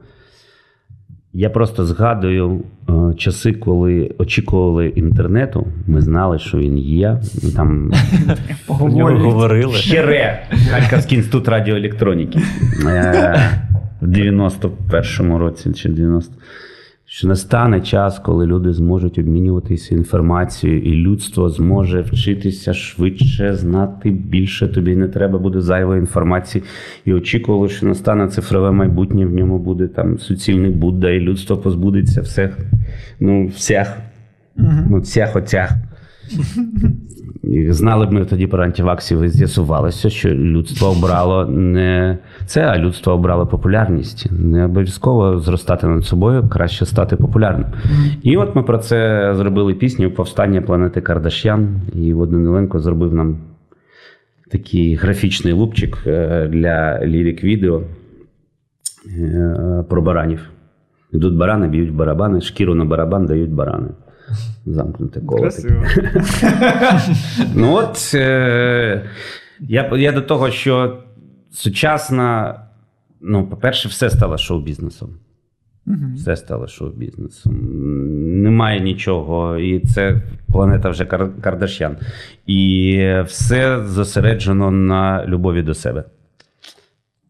[1.38, 5.68] Я просто згадую е, часи, коли очікували інтернету.
[5.88, 7.22] Ми знали, що він є.
[7.44, 7.92] Ми там
[8.68, 9.74] говорили.
[9.74, 12.40] Хере, Харківський інститут радіоелектроніки
[12.86, 13.50] Е,
[14.02, 16.34] в 91-му році чи 90
[17.16, 24.68] що настане час, коли люди зможуть обмінюватися інформацією, і людство зможе вчитися швидше, знати більше.
[24.68, 26.64] Тобі не треба буде зайвої інформації.
[27.06, 32.22] І очікувало, що настане цифрове майбутнє, в ньому буде там суцільний Будда, і людство позбудеться
[32.22, 32.58] всіх,
[33.20, 33.88] ну, всіх,
[34.90, 35.72] ну, всіх оцях.
[37.70, 43.14] Знали б ми тоді про антиваксів і з'ясувалося, що людство обрало не це, а людство
[43.14, 44.32] обрало популярність.
[44.32, 47.68] Не обов'язково зростати над собою, краще стати популярним.
[48.22, 51.82] І от ми про це зробили пісню Повстання планети Кардашян.
[51.94, 53.38] І Водониленко зробив нам
[54.52, 57.82] такий графічний лупчик е, для лірик відео
[59.18, 60.50] е, про баранів.
[61.14, 63.88] Йдуть барани, б'ють барабани, шкіру на барабан дають барани.
[64.66, 65.50] Замкнуте коло.
[67.56, 69.10] Ну от е,
[69.60, 71.04] я, я до того, що
[71.52, 72.60] сучасна,
[73.22, 75.10] ну, по-перше, все стало шоу-бізнесом.
[75.86, 76.16] Мгм.
[76.16, 77.54] Все стало шоу-бізнесом.
[78.44, 79.58] Немає нічого.
[79.58, 80.22] І це
[80.52, 81.98] планета вже Кар- Кардашян.
[82.48, 86.04] І все зосереджено на любові до себе.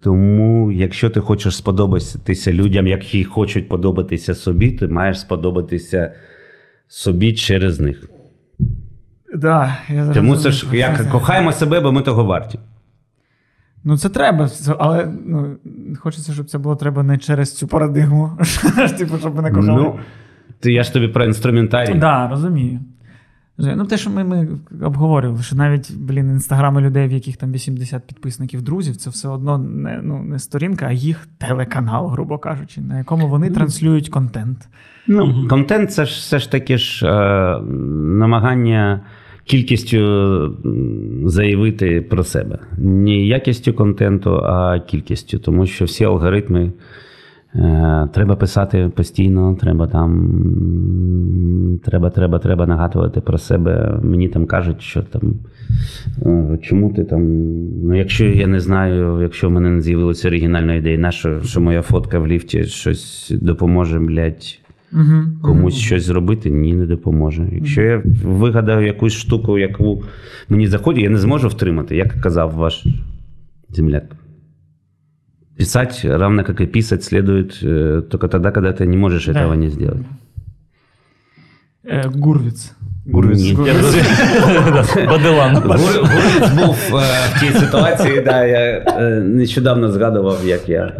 [0.01, 6.13] Тому, якщо ти хочеш сподобатися людям, які хочуть подобатися собі, ти маєш сподобатися
[6.87, 8.09] собі через них.
[9.35, 12.59] Да, я мусиш, зрозумів, що як кохаємо себе, бо ми того варті.
[13.83, 15.57] Ну, це треба, але ну,
[15.99, 18.31] хочеться, щоб це було треба не через цю парадигму.
[18.97, 19.81] Типу, щоб мене кохали.
[19.81, 19.99] Ну,
[20.59, 21.87] ти, я ж тобі про інструментарій.
[21.87, 22.79] Так, да, розумію.
[23.57, 24.47] Ну, те, що ми, ми
[24.81, 29.57] обговорювали, що навіть, блін, інстаграми людей, в яких там 80 підписників друзів, це все одно
[29.57, 34.57] не, ну, не сторінка, а їх телеканал, грубо кажучи, на якому вони транслюють контент.
[35.07, 37.61] Ну, контент це ж все ж таки ж е,
[38.19, 39.01] намагання
[39.45, 40.57] кількістю
[41.25, 42.59] заявити про себе.
[42.77, 45.39] Не якістю контенту, а кількістю.
[45.39, 46.71] Тому що всі алгоритми
[48.13, 51.79] треба писати постійно, треба там.
[51.83, 53.99] Треба, треба, треба нагадувати про себе.
[54.03, 55.21] Мені там кажуть, що там.
[56.25, 57.21] е, Чому ти там.
[57.83, 61.61] Ну, якщо я не знаю, якщо в мене не з'явилася оригінальна ідея, на що, що
[61.61, 64.59] моя фотка в ліфті щось допоможе, блядь,
[64.93, 65.23] Угу.
[65.41, 67.49] комусь щось зробити, ні, не допоможе.
[67.51, 70.03] Якщо я вигадав якусь штуку, яку
[70.49, 72.85] мені заходить, я не зможу втримати, як казав ваш
[73.69, 74.03] земляк.
[75.56, 79.32] Писать, равно как и писать, следует э, только тогда, когда ты не можешь Да.
[79.32, 80.02] этого не сделать.
[81.84, 82.72] Е, Гурвіц.
[83.06, 83.58] Ні.
[83.66, 85.08] Я розумію.
[85.08, 85.56] Баделан.
[85.56, 87.02] Гур- Гурець був е,
[87.36, 90.92] в тій ситуації, да, я е, нещодавно згадував, як я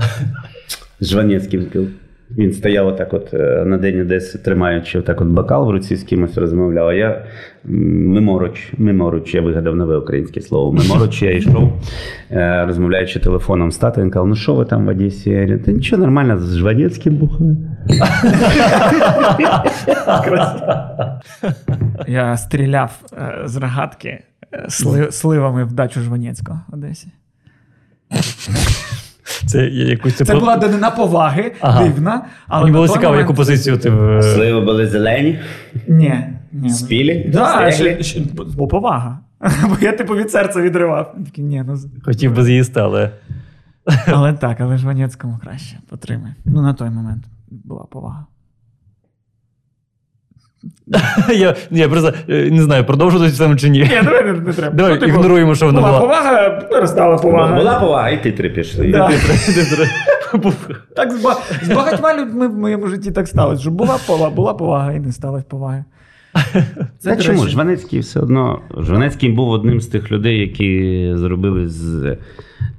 [1.01, 1.89] з Жванецьким пив.
[2.38, 6.04] Він стояв отак, от е, на день Одеси, тримаючи отак от бокал в руці з
[6.04, 6.88] кимось розмовляв.
[6.88, 7.26] А я
[7.64, 10.72] миморуч, миморуч, я вигадав нове українське слово.
[10.72, 11.74] Миморуч я йшов,
[12.32, 15.30] е, розмовляючи телефоном з татом, він казав, ну що ви там в Одесі?
[15.30, 17.58] Я говорю, та нічого нормально, з Жванецьким бухаю.
[22.08, 24.24] Я стріляв е, з рогатки
[25.10, 27.08] сливами в дачу Жванецького в Одесі.
[29.46, 31.84] Це якусь Це була данина поваги, Ага.
[31.84, 32.26] дивна.
[32.48, 33.90] Але Мені було цікаво, момент- яку позицію ти.
[34.22, 35.40] Сливи були зелені,
[35.88, 36.14] Ні.
[36.52, 36.70] ні.
[36.70, 38.22] спілі, Да, ще, ще,
[38.58, 39.20] бо повага.
[39.70, 41.16] Бо я типу від серця відривав.
[41.26, 43.12] Такі, ні, ну, Хотів би з'їсти, але.
[44.08, 45.78] але так, але Жванецькому краще.
[45.90, 46.32] Потримай.
[46.46, 48.26] Ну, на той момент була повага.
[51.36, 53.80] Я, я просто е, не знаю, продовжувати цьому чи ні.
[53.80, 54.76] Ні, давай не, не треба.
[54.76, 56.02] Давай ігноруємо, що вона була була.
[56.02, 57.56] повага, перестала повага.
[57.58, 58.88] Була повага, і титри пішли.
[58.92, 59.12] Да.
[60.96, 64.54] Так з, ба- з багатьма людьми в моєму житті так сталося, що була повага, була
[64.54, 65.84] повага і не сталося поваги.
[67.04, 67.48] Та чому?
[67.48, 68.62] Жванецький все одно.
[68.78, 72.18] Жванецький був одним з тих людей, які зробили з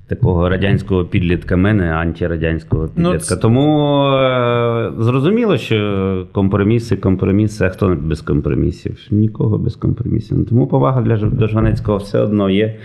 [0.09, 3.19] такого радянського підлітка мене, антирадянського Ну, підлітка.
[3.19, 8.99] це- Тому е, зрозуміло, що компроміси, компроміси, а хто без компромісів?
[9.11, 10.49] Нікого без компромісів.
[10.49, 12.77] Тому повага для до Жванецького все одно є.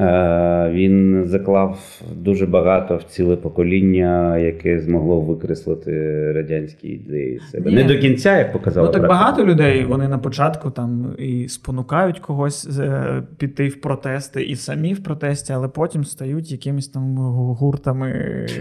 [0.00, 5.92] Е, Він заклав дуже багато в ціле покоління, яке змогло викреслити
[6.32, 7.70] радянські ідеї себе.
[7.70, 7.76] Ні.
[7.76, 9.20] Не до кінця, як показала Ну так практика.
[9.24, 14.94] багато людей вони на початку там і спонукають когось е, піти в протести, і самі
[14.94, 17.16] в протесті, але потім стають якимись там
[17.58, 18.12] гуртами,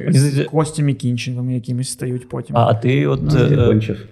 [0.09, 2.57] здається- Костями Кінчевими якимись стають потім.
[2.57, 3.29] А, а ти от.
[3.49, 4.05] Ти кончив.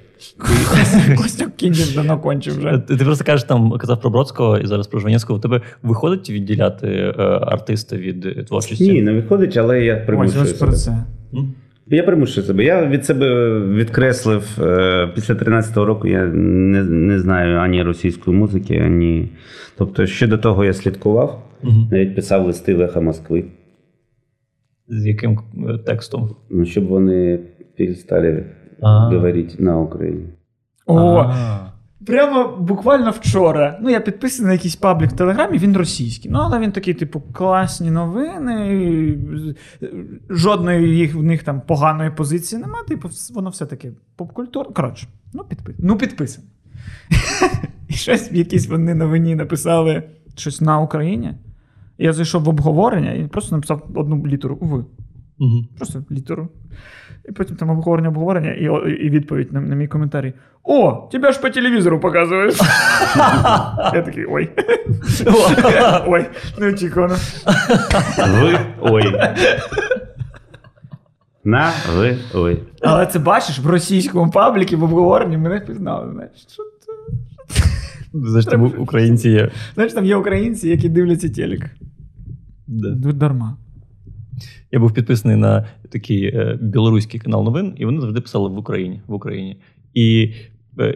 [1.18, 2.78] Костя Кінчев давно кончив вже.
[2.88, 5.39] Ти ти просто кажеш там, казав про Бродського і зараз про Жванецького.
[5.39, 7.11] У тебе виходить відділяти е,
[7.41, 8.91] артиста від е, творчості?
[8.93, 10.97] Ні, не виходить, але я примушую ось про себе.
[11.34, 11.41] це.
[11.88, 12.63] Я примушую себе.
[12.63, 18.82] Я від себе відкреслив е, після 13-го року я не, не знаю ані російської музики,
[18.86, 19.30] ані.
[19.78, 21.88] Тобто, ще до того я слідкував, Мгм.
[21.91, 23.43] навіть писав листи Леха Москви.
[24.88, 25.39] З яким
[25.70, 26.36] е, текстом?
[26.49, 27.39] Ну, щоб вони
[27.78, 28.45] перестали
[28.82, 29.09] А.
[29.09, 30.26] говорити на Україні.
[30.86, 31.34] О,
[32.05, 33.80] Прямо буквально вчора.
[33.82, 36.32] Ну, я підписаний на якийсь паблік в Телеграмі, він російський.
[36.32, 39.17] Ну, але він такий, типу, класні новини.
[40.30, 42.86] Жодної їх в них там поганої позиції немає.
[42.86, 44.69] Типу, воно все-таки попкультура.
[44.73, 45.76] Коротше, ну, підпис...
[45.80, 46.49] ну підписаний.
[47.88, 50.03] І щось в якійсь вони новині написали
[50.36, 51.34] щось на Україні.
[51.97, 54.86] Я зайшов в обговорення і просто написав одну літеру Ви.
[55.38, 55.67] Мгм.
[55.78, 56.49] Просто літеру.
[57.30, 61.41] І потім там обговорення, обговорення, і, і відповідь на, на мій коментарі: О, тебе ж
[61.41, 62.61] по телевізору показують.
[63.93, 64.49] Я такий ой.
[66.07, 66.26] Ой,
[66.59, 67.15] неочікувано.
[68.17, 69.21] Ви ой.
[71.43, 72.63] На ви ой.
[72.82, 76.11] Але це бачиш, в російському пабліки в обговоренні мене впізнали.
[76.11, 76.91] Знаєш, що це?
[78.13, 79.51] Знаєш, там українці є.
[79.73, 81.61] Знаєш, там є українці, які дивляться телек.
[82.67, 83.11] Да.
[83.11, 83.57] Дарма.
[84.76, 89.01] Я був підписаний на такий е, білоруський канал новин, і вони завжди писали в Україні.
[89.07, 89.57] В Україні.
[89.93, 90.34] І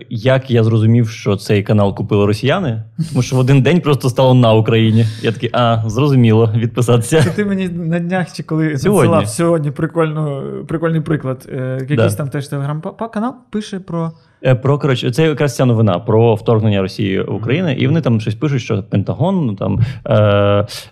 [0.09, 4.33] як я зрозумів, що цей канал купили росіяни, тому що в один день просто стало
[4.33, 5.05] на Україні.
[5.21, 7.23] Я такий, а, зрозуміло, відписатися.
[7.23, 9.25] Це ти мені на днях чи коли Сьогодні.
[9.25, 11.49] сьогодні прикольну, прикольний приклад.
[11.51, 12.09] Е, якийсь Да.
[12.17, 14.11] там теж телеграм-канал пише про.
[14.45, 18.21] Е, Про коротше, це якраз ця новина про вторгнення Росії в Україну, і вони там
[18.21, 20.15] щось пишуть, що Пентагон ну, там е,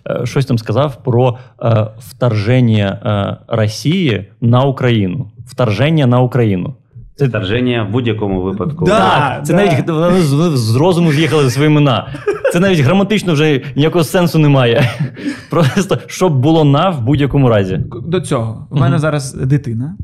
[0.08, 5.30] е, щось там сказав про е, вторження е, Росії на Україну.
[5.46, 6.74] Вторження на Україну.
[7.18, 8.84] Це вторження в будь-якому випадку.
[8.84, 8.98] Да.
[8.98, 9.64] Так, це да.
[9.64, 12.14] навіть вони з, з розуму з'їхали за свої імена.
[12.52, 14.90] Це навіть граматично вже ніякого сенсу немає.
[15.50, 17.80] Просто щоб було на в будь-якому разі.
[18.06, 18.66] До цього.
[18.70, 19.96] У мене зараз дитина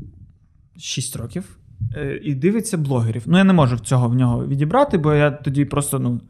[0.79, 1.45] 6 років
[1.97, 3.23] е, і дивиться блогерів.
[3.27, 6.21] Ну, я не можу цього в нього відібрати, бо я тоді просто ну,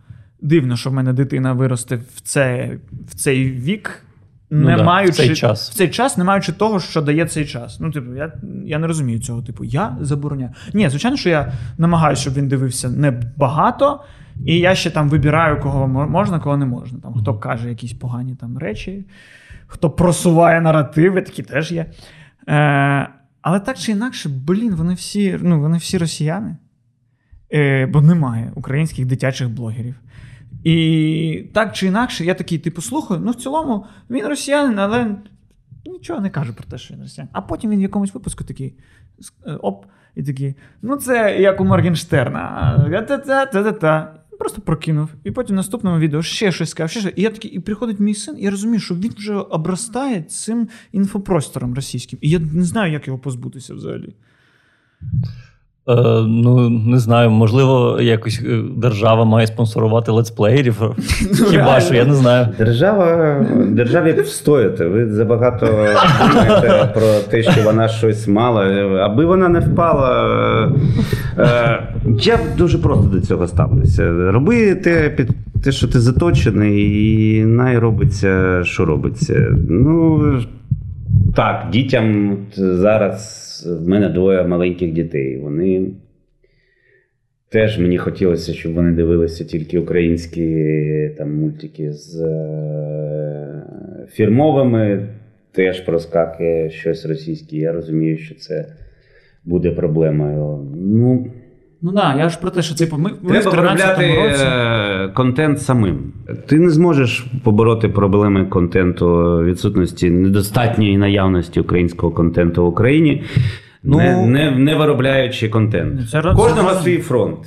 [0.40, 2.70] дивно, що в мене дитина виросте в, це,
[3.08, 4.03] в цей вік.
[4.54, 5.70] Ну не да, в маючи, цей час.
[5.70, 7.80] в цей час, не маючи того, що дає цей час.
[7.80, 8.32] Ну, типу, я,
[8.64, 9.42] я не розумію цього.
[9.42, 10.50] Типу, я забороняю.
[10.74, 14.04] Ні, звичайно, що я намагаюся, щоб він дивився не багато,
[14.44, 16.98] і я ще там вибираю, кого можна, кого не можна.
[17.00, 19.06] Там, хто каже якісь погані там речі,
[19.66, 21.86] хто просуває наративи, такі теж є.
[22.48, 23.08] Е,
[23.42, 26.56] але так чи інакше, блін, вони всі, ну, вони всі росіяни.
[27.52, 29.94] Е, бо немає українських дитячих блогерів.
[30.64, 35.16] І так чи інакше, я такий, типу, слухаю, ну в цілому він росіянин, але
[35.86, 37.30] нічого не каже про те, що він росіянин.
[37.32, 38.74] А потім він в якомусь випуску такий
[39.46, 43.04] е, оп, і такий, ну це як у Моргенштерна.
[43.08, 44.14] та-та-та-та-та.
[44.38, 45.08] Просто прокинув.
[45.24, 47.12] І потім в наступному відео ще щось сказав, ще щось.
[47.16, 50.68] І я такий, і приходить мій син, і я розумію, що він вже обростає цим
[50.92, 52.18] інфопростором російським.
[52.22, 54.14] І я не знаю, як його позбутися взагалі.
[55.88, 55.94] Е,
[56.28, 60.82] ну, не знаю, можливо, якось е, держава має спонсорувати летсплеєрів.
[61.50, 62.48] Хіба що, я не знаю.
[62.58, 63.36] Держава,
[63.68, 64.86] державі встояти.
[64.86, 68.64] Ви забагато думаєте про те, що вона щось мала.
[69.04, 70.26] Аби вона не впала.
[71.38, 71.82] е, е,
[72.20, 74.30] Я дуже просто до цього ставлюся.
[74.32, 75.30] Роби те, під
[75.64, 76.80] те, що ти заточений,
[77.38, 79.46] і най робиться, що робиться.
[79.68, 80.22] Ну
[81.36, 82.58] так, дітям от
[83.66, 85.38] в мене двоє маленьких дітей.
[85.38, 85.86] Вони.
[87.48, 93.62] Теж мені хотілося, щоб вони дивилися тільки українські там, мультики з е,
[94.10, 95.08] фірмовими.
[95.52, 97.56] Теж проскакує щось російське.
[97.56, 98.66] Я розумію, що це
[99.44, 100.70] буде проблемою.
[100.76, 101.32] Ну,
[101.84, 104.44] Ну да, я ж про те, що типу, ми, ми в 13-му році.
[104.44, 106.12] е, контент самим.
[106.46, 109.06] Ти не зможеш побороти проблеми контенту
[109.44, 113.22] відсутності недостатньої наявності українського контенту в Україні,
[113.82, 116.10] Ну, не, не, не виробляючи контент.
[116.10, 117.38] Це Кожного це- свій фронт.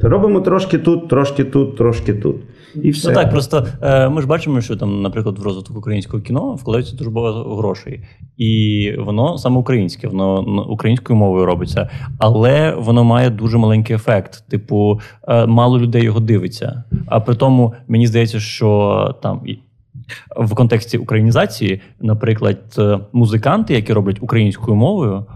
[0.00, 2.36] Робимо трошки тут, трошки тут, трошки тут.
[2.82, 3.08] І все.
[3.08, 6.96] Ну так, просто е, ми ж бачимо, що там, наприклад, в розвиток українського кіно вкладається
[6.96, 8.00] дуже багато грошей.
[8.36, 14.48] І воно саме українське, воно українською мовою робиться, але воно має дуже маленький ефект.
[14.48, 16.84] Типу, е, мало людей його дивиться.
[17.06, 19.40] А при тому мені здається, що там.
[20.36, 25.26] В контексті українізації, наприклад, е, музиканти, які роблять українською мовою,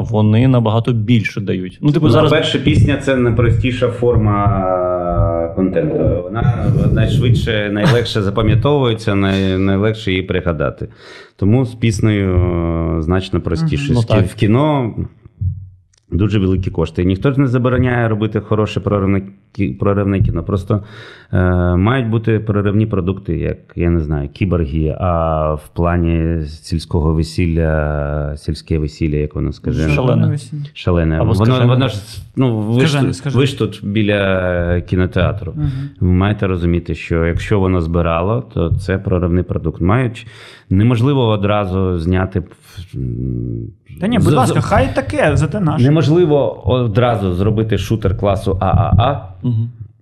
[0.00, 1.78] вони набагато більше дають.
[1.82, 4.46] Ну, типу, Ну, зараз Перша пісня це найпростіша форма
[5.54, 6.22] контенту.
[6.22, 10.88] Вона найшвидше, найлегше запам'ятовується, най, найлегше її пригадати.
[11.36, 13.92] Тому з піснею е, значно простіше.
[13.92, 14.26] Ну, так.
[14.26, 14.94] В кіно
[16.14, 17.02] Дуже великі кошти.
[17.02, 19.22] І ніхто ж не забороняє робити хороше проривне,
[19.80, 20.42] проривне кіно.
[20.42, 20.82] Просто
[21.32, 28.36] е, мають бути проривні продукти, як я не знаю, кіборги, а в плані сільського весілля,
[28.36, 29.88] сільське весілля, як воно скаже.
[29.88, 30.38] Шалене.
[30.74, 31.16] Шалене.
[31.16, 31.66] Або воно, скажене.
[31.66, 31.96] воно ж
[32.36, 33.40] ну, ви, ж, Скажене, тут- скажене.
[33.40, 35.52] ви ж тут біля кінотеатру.
[35.56, 35.70] Мгм.
[36.00, 39.80] Ви маєте розуміти, що якщо воно збирало, то це проривний продукт.
[39.80, 40.26] Мають
[40.70, 42.42] неможливо одразу зняти.
[44.00, 45.84] Та ні, будь з- ласка, хай таке, зате наше.
[45.84, 49.54] Неможливо одразу зробити шутер класу ААА Угу.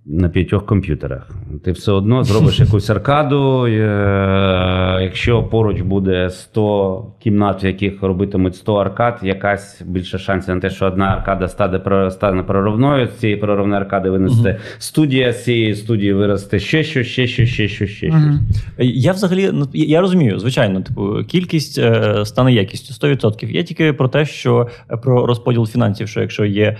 [0.05, 1.29] На п'ятьох комп'ютерах.
[1.63, 3.67] Ти все одно зробиш якусь аркаду.
[3.67, 10.61] е, Якщо поруч буде 100 кімнат, в яких робитимуть 100 аркад, якась більше шансів на
[10.61, 15.75] те, що одна аркада стане стане проривною, з цієї проривної аркади винесте студія, з цієї
[15.75, 18.35] студії виросте ще що, ще що, ще що, ще щось.
[18.79, 23.49] Я взагалі ну я розумію, звичайно, типу, кількість е, стане якістю 100%.
[23.51, 26.77] Я тільки про те, що е, про розподіл фінансів, що якщо є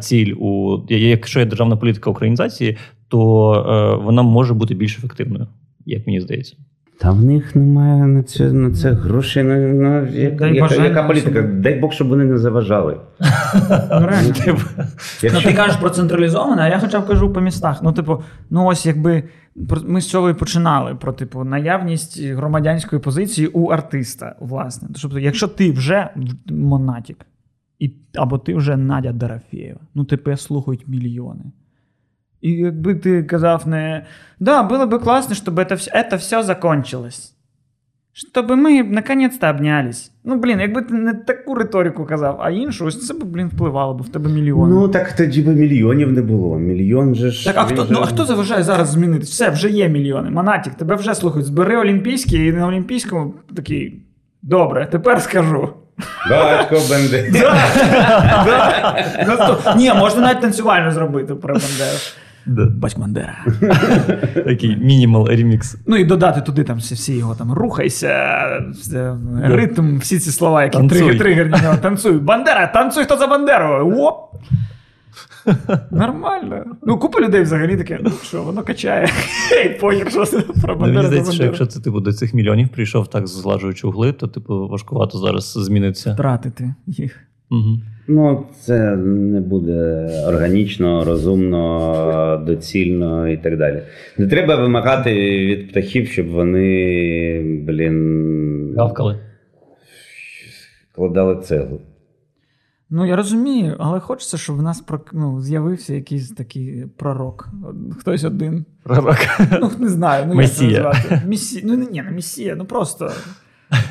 [0.00, 2.65] ціль у якщо є державна політика українізації,
[3.08, 5.46] то е, вона може бути більш ефективною,
[5.86, 6.56] як мені здається.
[6.98, 9.42] Та в них немає на це, на це грошей.
[9.42, 11.42] На, на, яка, яка, яка політика?
[11.42, 13.00] Дай Бог, щоб вони не заважали.
[13.90, 14.34] Ну, реально.
[14.46, 14.56] Ну,
[15.22, 17.82] Якщо- ти кажеш про централізоване, а я хоча б кажу по містах.
[17.82, 19.22] Ну, типу, ну ось якби
[19.86, 24.88] ми з цього і починали: про типу наявність громадянської позиції у артиста, власне.
[25.02, 26.10] Тобто, якщо ти вже
[26.46, 27.26] монатік,
[27.78, 31.44] і, або ти вже Надя Дорофєєва, ну тебе слухають мільйони.
[32.40, 34.06] І якби ти казав не
[34.40, 37.32] да, було би класно, щоб это, все- это все закончилось.
[38.12, 40.12] Щоб ми наконець-то обнялись.
[40.24, 43.94] Ну, блін, якби ти не таку риторику казав, а іншу, ось це б, блін, впливало,
[43.94, 44.74] бо в тебе мільйони.
[44.74, 46.58] Ну так тоді би мільйонів не було.
[46.58, 47.44] Мільйон же ж.
[47.44, 49.22] Так, а хто, же- ну, а хто заважає зараз змінити?
[49.24, 50.30] Все, вже є мільйони.
[50.30, 51.46] Монатік, тебе вже слухають.
[51.46, 54.02] Збери Олімпійський і на Олімпійському такий.
[54.42, 55.68] Добре, тепер скажу.
[56.30, 57.32] Батько Бенди.
[59.76, 61.98] Ні, можна навіть танцювально зробити про Бандеру.
[62.76, 63.44] Батько Бандера.
[64.34, 65.76] Такий мінімал ремікс.
[65.86, 68.36] Ну і додати туди там всі, його там рухайся,
[69.44, 70.88] ритм, всі ці слова, які
[71.18, 72.12] тригерні Танцюй.
[72.12, 73.94] Бандера, танцюй, хто за Бандеру.
[73.98, 74.34] Оп!
[75.90, 76.64] Нормально.
[76.82, 79.08] Ну, купа людей взагалі таке, ну що, воно качає.
[79.52, 83.08] Ей, похер, що це про Мені здається, що якщо ти типу, до цих мільйонів прийшов
[83.08, 86.12] так згладжуючи угли, то типу важкувато зараз змінитися.
[86.12, 87.20] Втратити їх.
[87.50, 87.78] Угу.
[88.08, 93.82] Ну, це не буде органічно, розумно, доцільно і так далі.
[94.18, 95.14] Не треба вимагати
[95.46, 99.18] від птахів, щоб вони, блін, Гавкали.
[100.94, 101.80] кладали цеглу.
[102.90, 107.48] Ну, я розумію, але хочеться, щоб в нас ну, з'явився якийсь такий пророк.
[107.98, 108.64] Хтось один.
[108.82, 109.16] Пророк.
[109.60, 110.70] Ну, не знаю, ну Месія.
[110.70, 111.26] як це назвати.
[111.28, 111.62] Місія.
[111.66, 113.12] Ну, ні, не месія, ну просто.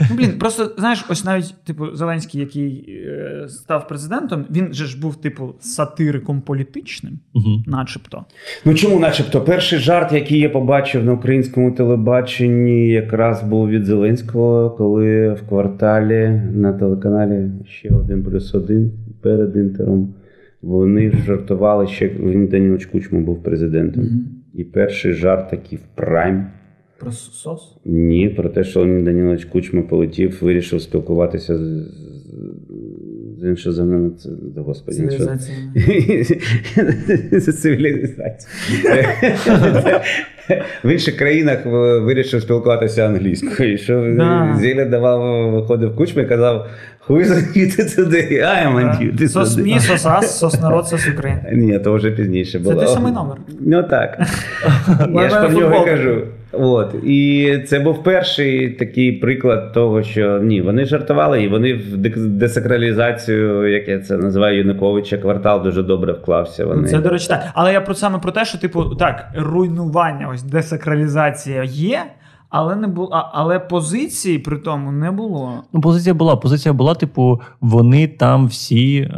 [0.09, 5.01] Ну, блін, просто знаєш, ось навіть, типу, Зеленський, який е, став президентом, він же ж
[5.01, 7.63] був, типу, сатириком політичним, Угу.
[7.67, 8.25] начебто.
[8.65, 14.69] Ну чому, начебто, перший жарт, який я побачив на українському телебаченні, якраз був від Зеленського,
[14.69, 20.13] коли в кварталі на телеканалі ще один плюс один перед інтером.
[20.61, 24.03] Вони жартували ще він Данілович Кучма був президентом.
[24.53, 26.45] І перший жарт такий в прайм.
[27.05, 27.61] Про сос.
[27.85, 31.61] Ні, про те, що Леонід Данілович Кучма полетів, вирішив спілкуватися з,
[33.39, 34.11] з, іншоземними.
[34.19, 34.29] Це,
[34.61, 35.57] господи, іншо- Цивілізація.
[37.61, 38.49] Цивілізація.
[40.83, 43.77] В інших країнах е, вирішив спілкуватися англійською.
[43.77, 44.57] Що Да.
[44.59, 46.67] Зіля давав, виходив кучма і казав:
[46.99, 49.63] Хуй задіти туди, I am on Сос today».
[49.63, 51.43] мі, сос ас, сос народ, сос Україна.
[51.51, 52.75] Ні, то вже пізніше було.
[52.75, 53.37] той самий номер.
[53.59, 54.19] Ну так.
[55.13, 56.21] Я ж про нього кажу.
[56.59, 56.95] От.
[57.03, 63.67] І це був перший такий приклад того, що ні, вони жартували, і вони в десакралізацію,
[63.67, 66.65] як я це називаю, Юниковича квартал дуже добре вклався.
[66.65, 66.87] Вони.
[66.87, 67.43] Це, до речі, так.
[67.53, 71.99] Але я про саме про те, що, типу, так, руйнування, ось десакралізація є,
[72.57, 75.51] але не було, а- але позиції при тому не було.
[75.73, 76.35] Ну, позиція була.
[76.35, 79.09] Позиція була, типу, вони там всі е,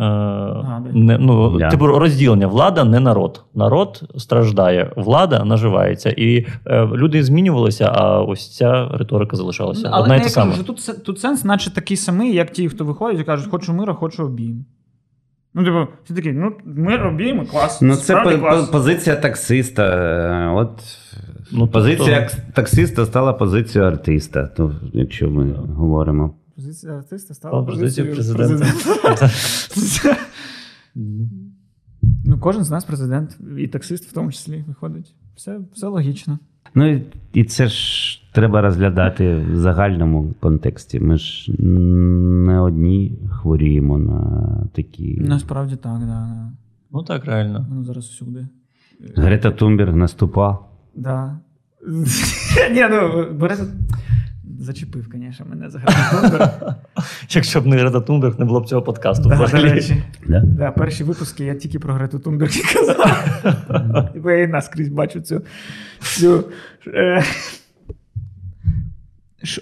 [0.93, 1.69] не, ну, Да.
[1.69, 2.47] типу, розділення.
[2.47, 3.43] Влада не народ.
[3.55, 6.09] Народ страждає, влада наживається.
[6.09, 9.89] І е, люди змінювалися, а ось ця риторика залишалася.
[9.91, 12.85] але Одна і я та кажу, тут, тут сенс, наче такий самий, як ті, хто
[12.85, 14.65] виходять і кажуть, хочу мира, хочу обійм.
[15.59, 17.81] Ну, типу, всі такі, ну, мир, обійми, клас.
[17.81, 18.69] Ну, це по- клас.
[18.69, 19.83] позиція таксиста.
[19.83, 20.81] е, От
[21.51, 26.35] Ну, позиція тобто- таксиста стала позицією артиста, то, якщо ми говоримо.
[26.55, 29.29] Позиція артиста стала позицією позицією президента.
[32.25, 35.15] ну, кожен з нас президент, і таксист в тому числі виходить.
[35.35, 36.39] Все, все логічно.
[36.75, 37.03] Ну і-
[37.33, 40.99] і це ж треба розглядати в загальному контексті.
[40.99, 45.17] Ми ж не одні хворіємо на такі.
[45.21, 46.51] Насправді так, да.
[46.91, 47.67] Ну так, реально.
[47.71, 48.47] Ну зараз всюди.
[49.15, 50.69] Грета Тумберг наступав.
[50.95, 51.39] Да.
[52.71, 53.61] Ні, ну, Борис
[54.59, 56.75] зачепив, звісно, мене за Грета Тунберг.
[57.29, 59.29] Якщо б не Грета Тунберг, не було б цього подкасту.
[59.29, 60.03] Да, взагалі.
[60.27, 60.39] Да?
[60.39, 64.09] Да, перші випуски я тільки про Грету Тунберг і казав.
[64.23, 65.41] Бо я і наскрізь бачу цю,
[65.99, 66.43] цю
[66.87, 67.23] е,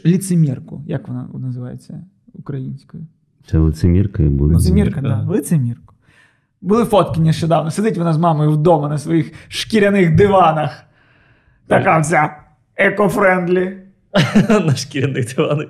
[0.05, 0.83] ліцемірку.
[0.87, 3.07] Як вона називається українською?
[3.47, 4.53] Це лицемірка і буде.
[4.53, 5.03] Лицемірка, так.
[5.03, 5.31] Да.
[5.31, 5.93] Лицемірку.
[6.61, 7.71] Були фотки нещодавно.
[7.71, 10.83] Сидить вона з мамою вдома на своїх шкіряних диванах.
[11.67, 12.37] Така вся
[12.75, 13.77] екофрендлі.
[14.49, 15.67] На шкіряних диванах.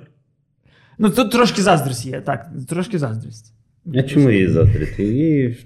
[0.98, 3.55] Ну, тут трошки заздрість є, так, трошки заздрість.
[3.94, 5.04] А чому її заздрити?
[5.04, 5.56] Її...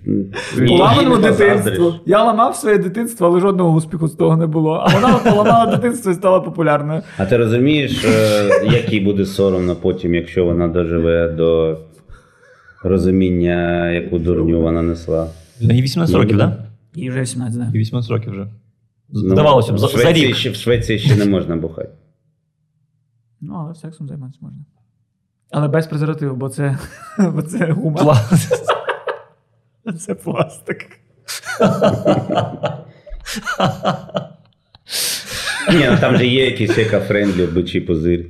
[1.18, 1.79] Позаздриш.
[2.07, 4.85] Я ламав своє дитинство, але жодного успіху з того не було.
[4.87, 7.03] А вона поламала дитинство і стала популярною.
[7.18, 11.79] А ти розумієш, е, який буде соромно потім, якщо вона доживе до
[12.83, 15.29] розуміння, яку дурню вона несла?
[15.61, 16.53] Їй 18 років, так?
[16.95, 17.64] Їй вже 18, да.
[17.75, 18.47] Їй 18 років вже.
[19.12, 20.37] Ну, Здавалося б, за, в Швеції рік.
[20.37, 21.89] ще- в Швеції ще не можна бухати.
[23.41, 24.59] Ну, але сексом займатися можна.
[25.51, 26.79] Але без презервативу, бо це,
[27.35, 28.01] бо це гума.
[28.01, 28.53] Клас.
[29.99, 30.87] Це пластик.
[35.73, 38.25] Ні, ну там же є якісь екофрендлі, бичий пузир.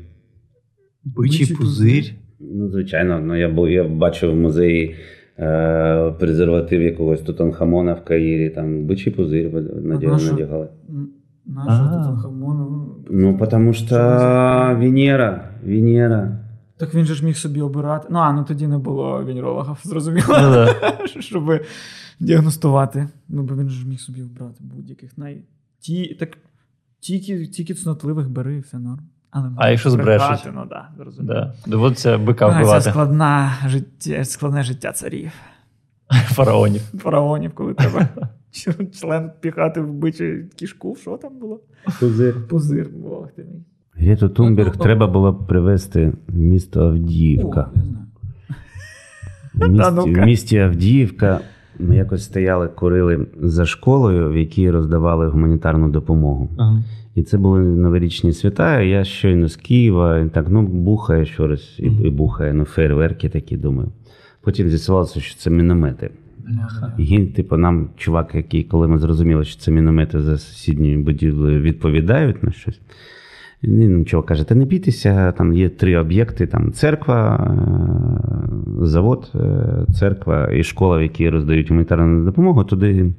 [1.05, 2.05] Бичий пузир.
[2.41, 4.97] Ну, звичайно, ну я, бу- я бачив в музеї
[5.39, 9.53] е, презерватив якогось Тутанхамона в Каїрі, там бичий пузир
[9.83, 10.19] надягали.
[10.21, 10.33] що?
[10.33, 10.69] надягали.
[11.47, 12.09] Наша А.
[12.09, 12.95] тут хамону.
[13.11, 13.95] Ну, потому що
[14.79, 16.39] Венера, Венера.
[16.81, 18.09] Так він же ж міг собі обирати.
[18.11, 20.27] Ну, а ну тоді не було венерологів, зрозуміло.
[20.29, 20.99] Ну, да.
[21.21, 21.61] щоб
[22.21, 23.09] діагностувати.
[23.29, 25.19] Ну, бо він ж міг собі обрати будь-яких.
[25.19, 25.43] Най...
[25.81, 26.39] Ті, так,
[27.01, 29.01] тільки, тільки цнотливих бери, все норм.
[29.31, 30.49] Але А якщо збрешуть?
[30.55, 30.89] Ну, да.
[31.19, 31.55] Да.
[31.67, 35.33] Доводиться бика А, Це складна життя, складне життя царів,
[36.11, 36.83] Фараонів.
[36.83, 38.09] фараонів, коли треба
[39.01, 40.25] член піхати в бичу
[40.57, 40.97] кішку.
[40.97, 41.61] Що там було?
[42.01, 42.49] Пузир.
[42.49, 43.65] Пузир, бог ти мій.
[44.01, 47.71] Грету Тунберг треба було б привезти в місто Авдіївка.
[49.55, 51.41] В місті, в місті Авдіївка
[51.79, 56.51] ми якось стояли, курили за школою, в якій роздавали гуманітарну допомогу.
[56.59, 56.83] Ага.
[57.15, 58.81] І це були новорічні свята.
[58.81, 63.57] Я щойно з Києва, і так, ну, бухає щось, і, і бухає, ну, фейерверки такі,
[63.57, 63.89] думаю.
[64.43, 66.11] Потім з'ясувалося, що це міномети.
[66.99, 72.43] І типу, нам чувак, який, коли ми зрозуміли, що це міномети за сусідньою будівлею, відповідають
[72.43, 72.81] на щось.
[73.65, 77.37] Він ну, каже: та не бійтеся, там є три об'єкти: там церква,
[78.83, 83.13] е, завод, е, церква і школа, в якій роздають гуманітарну допомогу, туди,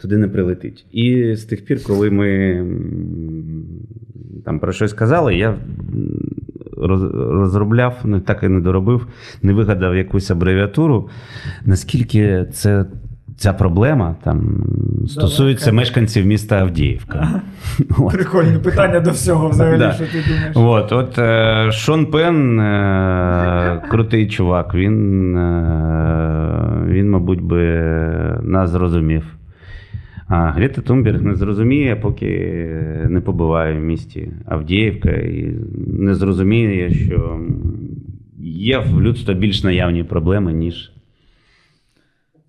[0.00, 0.86] туди не прилетить.
[0.92, 2.64] І з тих пір, коли ми
[4.44, 5.58] там про щось казали, я
[6.76, 9.06] розробляв, так і не доробив,
[9.42, 11.08] не вигадав якусь абревіатуру.
[11.64, 12.86] Наскільки це.
[13.38, 14.64] Ця проблема там
[15.06, 15.76] стосується Далека.
[15.76, 17.42] мешканців міста Авдіївка.
[17.98, 18.12] От.
[18.12, 19.92] Прикольне питання до всього взагалі, Да.
[19.92, 20.56] що ти думаєш.
[20.84, 27.64] От, от е, Шон Пен, е, крутий чувак, він, е, він, мабуть, би
[28.42, 29.24] нас зрозумів.
[30.28, 32.26] А Грета Тунберг не зрозуміє, поки
[33.08, 35.54] не побуває в місті Авдіївка і
[35.86, 37.40] не зрозуміє, що
[38.40, 40.92] є в людства більш наявні проблеми, ніж.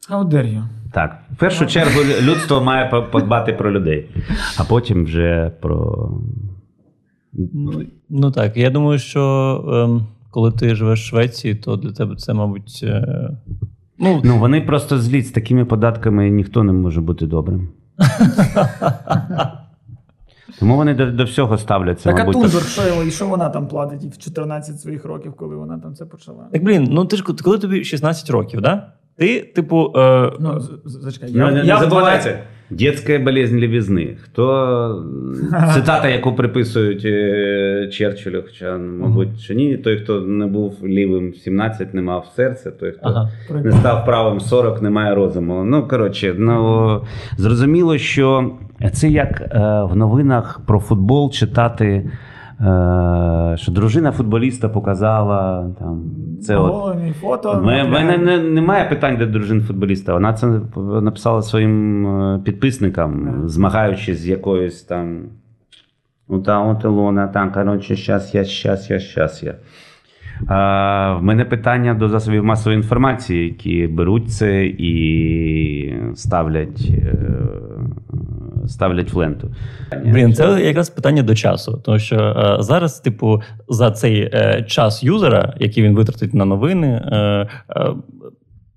[0.10, 0.64] How dare you?
[0.94, 4.10] Так, в першу чергу людство має подбати про людей,
[4.60, 6.10] а потім вже про.
[7.34, 9.22] Ну, ну так, я думаю, що
[9.74, 12.80] ем, коли ти живеш в Швеції, то для тебе це, мабуть.
[12.84, 13.30] Е,
[14.00, 17.70] ну, Ну, вони просто зліть з такими податками ніхто не може бути добрим.
[20.60, 22.34] Тому вони до, до всього ставляться, Так а мабуть.
[22.34, 26.06] Тунберг, що, і що вона там платить в 14 своїх років, коли вона там це
[26.06, 26.48] почала?
[26.52, 28.92] так, блін, ну ти ж коли тобі 16 років, да?
[29.20, 32.40] Ти, типу, е, Ну, з- зачекай, Ну, я, не, я не забувайте.
[32.72, 34.18] Дєтська болезнь лівізни.
[34.22, 35.06] Хто
[35.74, 41.36] цитата, яку приписують е, Черчиллю, хоча, мабуть, що ні, той, хто не був лівим в
[41.36, 43.30] 17, не мав серця, той, хто ага.
[43.64, 45.64] не став правим 40, не має розуму.
[45.64, 47.02] Ну, коротше, ну
[47.38, 48.52] зрозуміло, що
[48.94, 49.48] це як е,
[49.92, 52.12] в новинах про футбол читати.
[52.62, 56.04] Е, Що дружина футболіста показала там
[56.42, 57.60] це от Голені фото.
[57.60, 60.14] У мене не, немає питань до дружин футболіста.
[60.14, 60.48] Вона це
[61.02, 65.22] написала своїм е, підписникам, змагаючись з якоюсь там.
[66.30, 69.56] Ну, та от Ілона, там, коротше, щас я, щас я, щас я.
[70.48, 77.16] А, в мене питання до засобів масової інформації, які беруть це і ставлять е,
[78.70, 79.52] ставлять в ленту.
[80.06, 81.82] Блін, це якраз питання до часу.
[81.86, 86.88] Тому що е, зараз, типу, за цей е, час юзера, який він витратить на новини,
[86.88, 87.18] е,
[87.70, 87.94] е,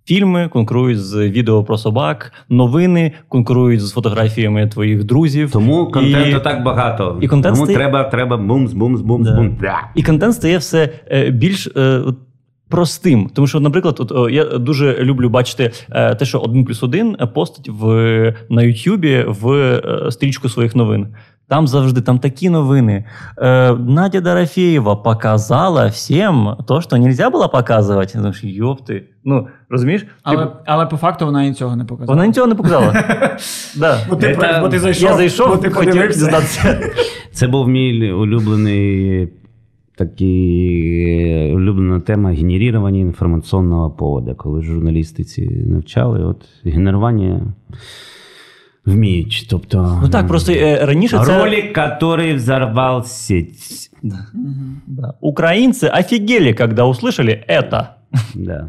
[0.05, 5.51] фільми конкурують з відео про собак, новини конкурують з фотографіями твоїх друзів.
[5.53, 7.19] Тому контенту І- так багато.
[7.21, 9.37] і контент Тому стає- треба, треба бумс, бумс, бумс, Да.
[9.37, 9.61] бумс.
[9.61, 9.79] Бля.
[9.95, 12.01] І контент стає все е, більш е,
[12.73, 13.31] простим.
[13.35, 17.17] Тому що, наприклад, от, о, я дуже люблю бачити е, те, що один плюс один
[17.35, 17.85] постить в,
[18.51, 21.07] на Ютубі в е, стрічку своїх новин.
[21.49, 23.05] Там завжди там такі новини.
[23.39, 28.19] Е, Надя Дорофеєва показала всім то, що нельзя було показувати.
[28.23, 29.05] Ну, ж, йопти.
[29.25, 30.07] Ну, розумієш?
[30.23, 32.17] Але, Типу, але по факту вона і цього не показала.
[32.17, 32.93] вона нічого не показала.
[33.77, 33.99] да.
[34.11, 36.19] Бо ти, Це- бо ти зайшов, Я зайшов, бо ти хотів подивився.
[36.19, 36.81] дізнатися.
[37.33, 39.29] Це був мій улюблений
[40.07, 44.35] такий улюблена тема генерування інформаційного поводу.
[44.37, 47.55] Коли журналістиці навчали, от генерування
[48.86, 49.48] вміють.
[49.50, 51.40] Тобто, Ну так, просто е, раніше це.
[51.44, 53.90] ролик, який взорвав сеть.
[54.04, 55.14] Да.
[55.22, 57.88] Украинцы офигели, когда услышали это.
[58.36, 58.68] Да.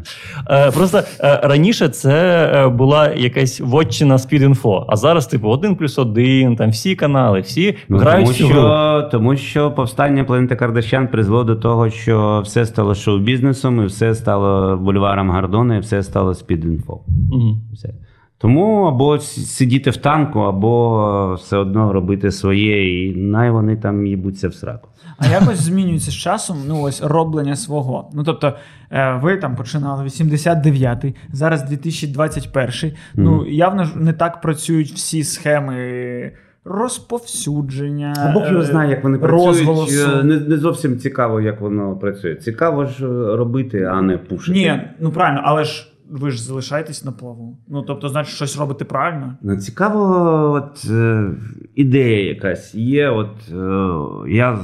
[0.49, 5.99] Е, Просто е, раніше це е, була якась вотчина спід-інфо, а зараз, типу, один плюс
[5.99, 8.53] один, там всі канали, всі Ну, грають тому, в цю гру.
[8.53, 14.15] що, тому що повстання планети Кардашян призвело до того, що все стало шоу-бізнесом, і все
[14.15, 16.99] стало бульваром Гордона, і все стало спід-інфо.
[17.31, 17.61] Мгм.
[17.73, 17.89] Все.
[18.38, 24.48] Тому або сидіти в танку, або все одно робити своє, і най вони там їбуться
[24.48, 24.88] в сраку.
[25.18, 28.10] А якось змінюється з часом ну ось роблення свого.
[28.14, 28.52] Ну тобто,
[28.90, 32.94] е, ви там починали 89-й, зараз 2021-й.
[33.14, 36.32] Ну явно ж не так працюють всі схеми
[36.64, 38.14] розповсюдження.
[38.18, 39.64] А Бог його е, знає, як вони розголосу.
[39.96, 40.20] працюють.
[40.20, 42.34] Е, Не, не зовсім цікаво, як воно працює.
[42.34, 43.06] Цікаво ж
[43.36, 44.58] робити, а не пушити.
[44.58, 47.58] Ні, ну правильно, але ж ви ж залишаєтесь на плаву.
[47.68, 49.36] Ну тобто, значить, щось робити правильно.
[49.42, 51.30] Ну, цікаво, от е,
[51.74, 53.08] ідея якась є.
[53.08, 54.58] От е, я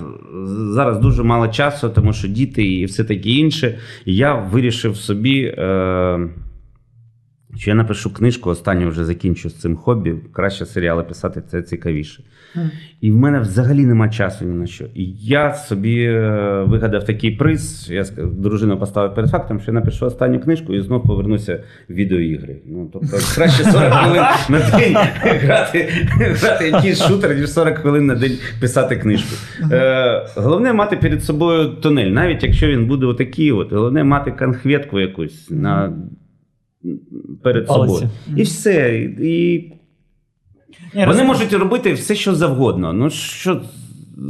[0.75, 3.79] зараз дуже мало часу, тому що діти і все таке інше.
[4.05, 6.29] Я вирішив собі, е,
[7.61, 10.15] що я напишу книжку, останню вже закінчу з цим хобі.
[10.33, 12.23] Краще серіали писати це цікавіше.
[13.01, 14.85] І в мене взагалі нема часу ні на що.
[14.95, 17.89] І я собі е, вигадав такий приз.
[17.91, 22.57] Я дружину поставив перед фактом, що я напишу останню книжку і знов повернуся в відеоігри.
[22.67, 28.15] Ну, тобто, краще 40 хвилин на день грати, грати якийсь шутер, ніж 40 хвилин на
[28.15, 29.35] день писати книжку.
[29.73, 35.01] Е, головне мати перед собою тунель, навіть якщо він буде отакий, от, головне мати конхветку
[35.01, 35.93] якусь на,
[37.43, 37.93] перед Палиці.
[37.95, 38.11] собою.
[38.37, 38.99] І все.
[39.21, 39.73] І
[40.95, 42.93] Ні, вони можуть робити все, що завгодно.
[42.93, 43.63] Ну що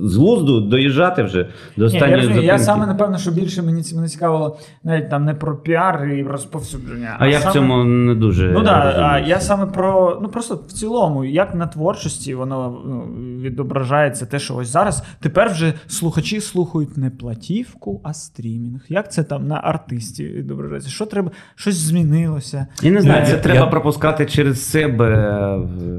[0.04, 4.08] з глузду доїжджати вже до Ні, я, розумію, я саме напевно, що більше мені мене
[4.08, 7.16] цікавило навіть там не про піар і розповсюдження.
[7.18, 8.50] А я в цьому не дуже.
[8.50, 13.00] Ну так, а я саме про ну просто в цілому, як на творчості воно ну,
[13.40, 18.80] відображається те, що ось зараз тепер вже слухачі слухають не платівку, а стрімінг.
[18.88, 20.90] Як це там на артисті відображається?
[20.90, 21.30] Що треба?
[21.54, 22.66] Щось змінилося?
[22.82, 25.10] Я не знаю, це я- треба пропускати через себе.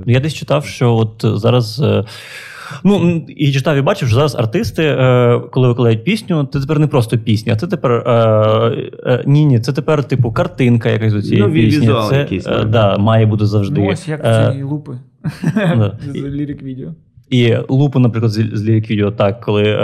[0.06, 1.84] Я десь читав, що от зараз.
[2.84, 6.88] Ну, і читав і бачив, що зараз артисти, е, коли викладають пісню, це тепер не
[6.88, 8.11] просто пісня, це тепер е,
[9.05, 11.82] е, ні, ні, це тепер типу картинка якась до цієї Ну, пісні.
[11.82, 13.82] візуал Це якийсь, е, да, має бути завжди.
[13.82, 14.99] Ну ось як Е, ці лупи
[16.15, 16.89] лірик відео.
[17.32, 19.76] І лупи, наприклад, з, з лірик відео, так, коли е,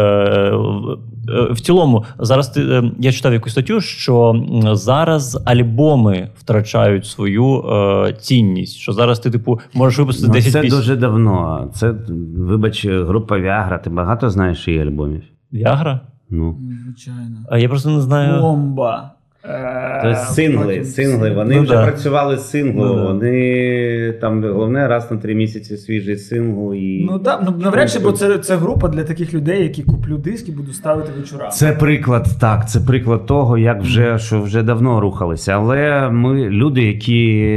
[0.56, 0.98] в-
[1.30, 7.62] е, в цілому зараз ти, е, я читав якусь статтю, що зараз альбоми втрачають свою
[7.62, 8.76] е, цінність.
[8.78, 10.80] Що зараз ти, типу, можеш випустити Ну, 10 це пісень.
[10.80, 11.70] дуже давно.
[11.74, 11.93] Це,
[12.38, 15.24] вибач, група Viagra, ти багато знаєш її альбомів?
[15.54, 16.00] Віагра?
[16.30, 16.58] Ну.
[16.86, 17.38] Звичайно.
[17.50, 18.41] А я просто не знаю.
[18.41, 19.12] Бомба.
[19.50, 21.32] Е, Тобто сингли, сингли.
[21.32, 21.84] Вони Ну, вже да.
[21.84, 22.88] працювали з синглом.
[22.88, 23.04] Ну, да.
[23.04, 27.06] Вони там головне раз на три місяці свіжий сингл і.
[27.12, 30.50] Ну так, ну навряд чи, бо це, це група для таких людей, які куплю диск
[30.50, 31.52] і буду ставити вечорами.
[31.52, 32.70] Це приклад, так.
[32.70, 35.52] Це приклад того, як вже що вже давно рухалися.
[35.52, 37.54] Але ми, люди, які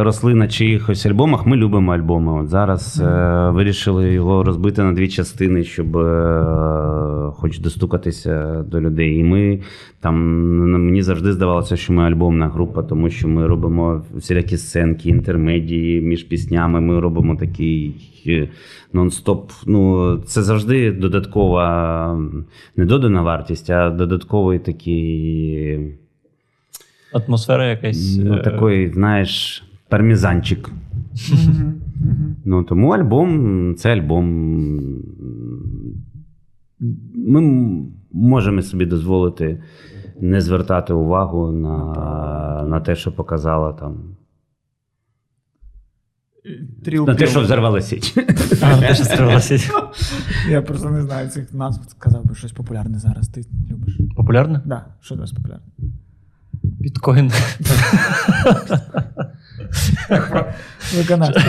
[0.00, 2.42] росли на чиїхось альбомах, ми любимо альбоми.
[2.42, 9.16] От зараз е, вирішили його розбити на дві частини, щоб е, хоч достукатися до людей.
[9.18, 9.60] І ми
[10.04, 10.16] там
[10.84, 16.22] мені завжди здавалося, що ми альбомна група, тому що ми робимо всілякі сценки, інтермедії між
[16.22, 16.80] піснями.
[16.80, 17.94] Ми робимо такий
[18.26, 18.48] е,
[18.92, 19.50] нон-стоп.
[19.66, 22.20] Ну, це завжди додаткова,
[22.76, 25.80] не додана вартість, а додатковий такий,
[27.12, 28.18] Атмосфера якась.
[28.24, 30.70] ну, е, такий, знаєш, пармізанчик.
[32.44, 34.24] Ну, тому альбом це альбом.
[37.14, 37.40] Ми
[38.12, 39.58] можемо собі дозволити
[40.20, 44.16] не звертати увагу на, на те, що показала там.
[46.84, 48.14] Тріл Ну, те, що взорвала січ.
[48.62, 49.58] А, те, що стривалося.
[50.50, 51.90] Я просто не знаю цих назв.
[51.90, 53.28] Сказав би щось популярне зараз.
[53.28, 53.98] Ти любиш.
[54.16, 54.60] Популярне?
[54.64, 55.66] Да, що зараз популярне?
[56.62, 57.32] Біткоін.
[60.96, 61.40] Виконавці.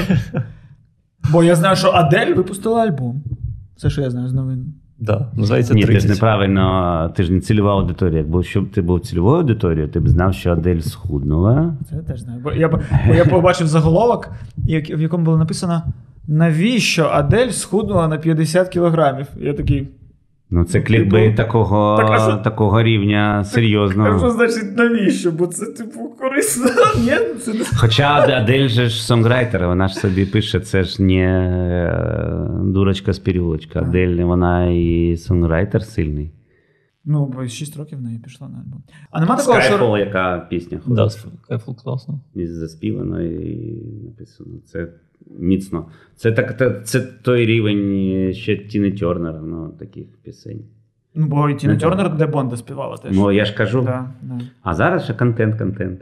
[1.32, 3.24] Бо я знаю, що Адель випустила альбом.
[3.78, 4.74] Це що я знаю з новин.
[5.06, 8.18] Да, називається Ні, ти ж неправильно, ти ж не цільова аудиторія.
[8.18, 11.74] Якби щоб ти був цільовою аудиторією, ти б знав, що Адель схуднула.
[11.90, 12.40] Це я теж знаю.
[12.44, 12.68] Бо я,
[13.08, 15.82] бо я побачив заголовок, як- в якому було написано:
[16.28, 19.28] навіщо Адель схуднула на 50 кілограмів?
[19.38, 19.88] Я такий.
[20.50, 24.30] Ну, це Ну, клікбейт типу, такого, так, а що- такого рівня А що серйозного.
[24.30, 25.32] значить навіщо?
[25.32, 26.66] Бо це, типу, корисно.
[27.04, 27.12] Ні,
[27.42, 28.08] це не Хоча
[28.42, 33.80] Адель же ж сонграйтер, вона ж собі пише, це ж не е, дурочка з переулочка.
[33.80, 36.32] Адель, вона і сонграйтер сильний.
[37.06, 38.84] Ну, бо 6 років в неї пішло на альбом.
[39.12, 39.78] А нема такого, що.
[39.78, 41.26] Skyfall, яка пісня Да, ходить.
[41.50, 42.20] Skyfall класно.
[42.36, 44.50] І заспівано і написано.
[44.66, 44.88] Це
[45.40, 45.86] міцно.
[46.16, 50.62] Це так, та- це той рівень ще Тіни Тернер, ну, таких пісень.
[51.16, 53.12] Ну, бо і Тіна Ну, Тернер де Бонда співала теж.
[53.16, 53.82] Ну, я ж кажу.
[53.82, 54.40] Да, да.
[54.64, 56.02] А зараз ще контент, контент.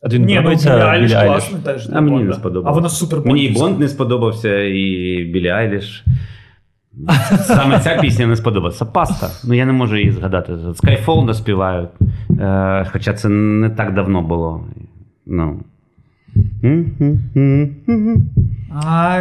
[0.00, 1.88] А тобі не ну Білі Айліш класно теж.
[1.92, 2.72] А мені не сподобалось.
[2.72, 3.54] А вона супер Мені і.
[3.54, 6.04] Бонд не сподобався, і Білі Айліш.
[7.46, 8.84] Саме ця пісня не сподобалася.
[8.84, 9.48] Паста.
[9.48, 10.52] Ну я не можу її згадати.
[10.52, 11.90] Skyfall наспівають.
[12.40, 14.64] Е, хоча це не так давно було.
[15.26, 15.60] Ну.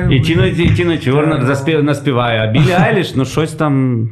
[0.09, 4.09] І Тіно, Тіно Чорнер заспів, наспіває, а Білі Айліш, ну щось там.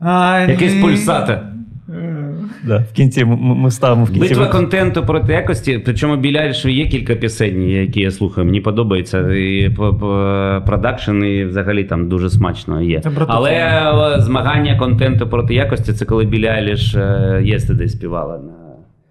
[0.00, 1.38] Ай, Якийсь пульсатор.
[1.88, 2.34] Е.
[2.64, 4.28] Да, в кінці ми, ми ставимо в кінці.
[4.28, 5.82] Битва контенту проти якості.
[5.84, 8.44] Причому біля Айлішу є кілька пісень, які я слухаю.
[8.44, 9.32] Мені подобається.
[9.34, 9.70] І
[10.66, 13.02] продакшн, і взагалі там дуже смачно є.
[13.26, 18.40] Але змагання контенту проти якості це коли біля Айліш Yesterday співала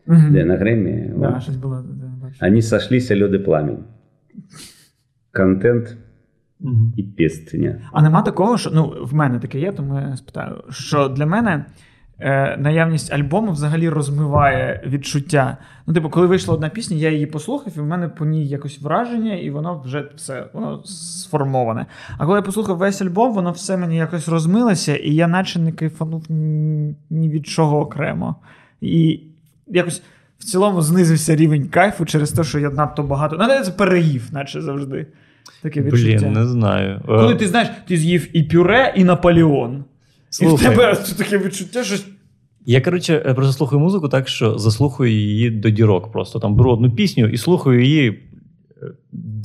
[0.07, 1.09] на, на Гремі.
[1.17, 1.83] Да, щось було.
[2.41, 2.49] Бачу.
[2.49, 3.83] Вони сошлися люди пламінь.
[5.33, 5.97] Контент
[6.97, 7.81] і пісня.
[7.91, 11.65] А нема такого, що ну, в мене таке є, тому я спитаю, що для мене
[12.19, 15.57] е, наявність альбому взагалі розмиває відчуття.
[15.87, 18.81] Ну, типу, коли вийшла одна пісня, я її послухав, і в мене по ній якось
[18.81, 21.85] враження, і воно вже все воно сформоване.
[22.17, 25.71] А коли я послухав весь альбом, воно все мені якось розмилося, і я наче не
[25.71, 26.25] кайфанув
[27.09, 28.35] ні від чого окремо.
[28.81, 29.21] І
[29.67, 30.03] якось.
[30.45, 33.37] В цілому знизився рівень кайфу через те, що я надто багато.
[33.39, 35.07] Ну, це переїв, наче завжди.
[35.63, 36.17] Таке відчуття.
[36.21, 37.01] Блін, не знаю.
[37.05, 39.83] Коли Е, ти знаєш, ти з'їв і пюре, і Наполеон.
[40.41, 41.95] І в тебе таке відчуття, що.
[42.65, 46.11] Я, коротше, е, просто слухаю музику так, що заслухаю її до дірок.
[46.11, 48.19] Просто там беру одну пісню і слухаю її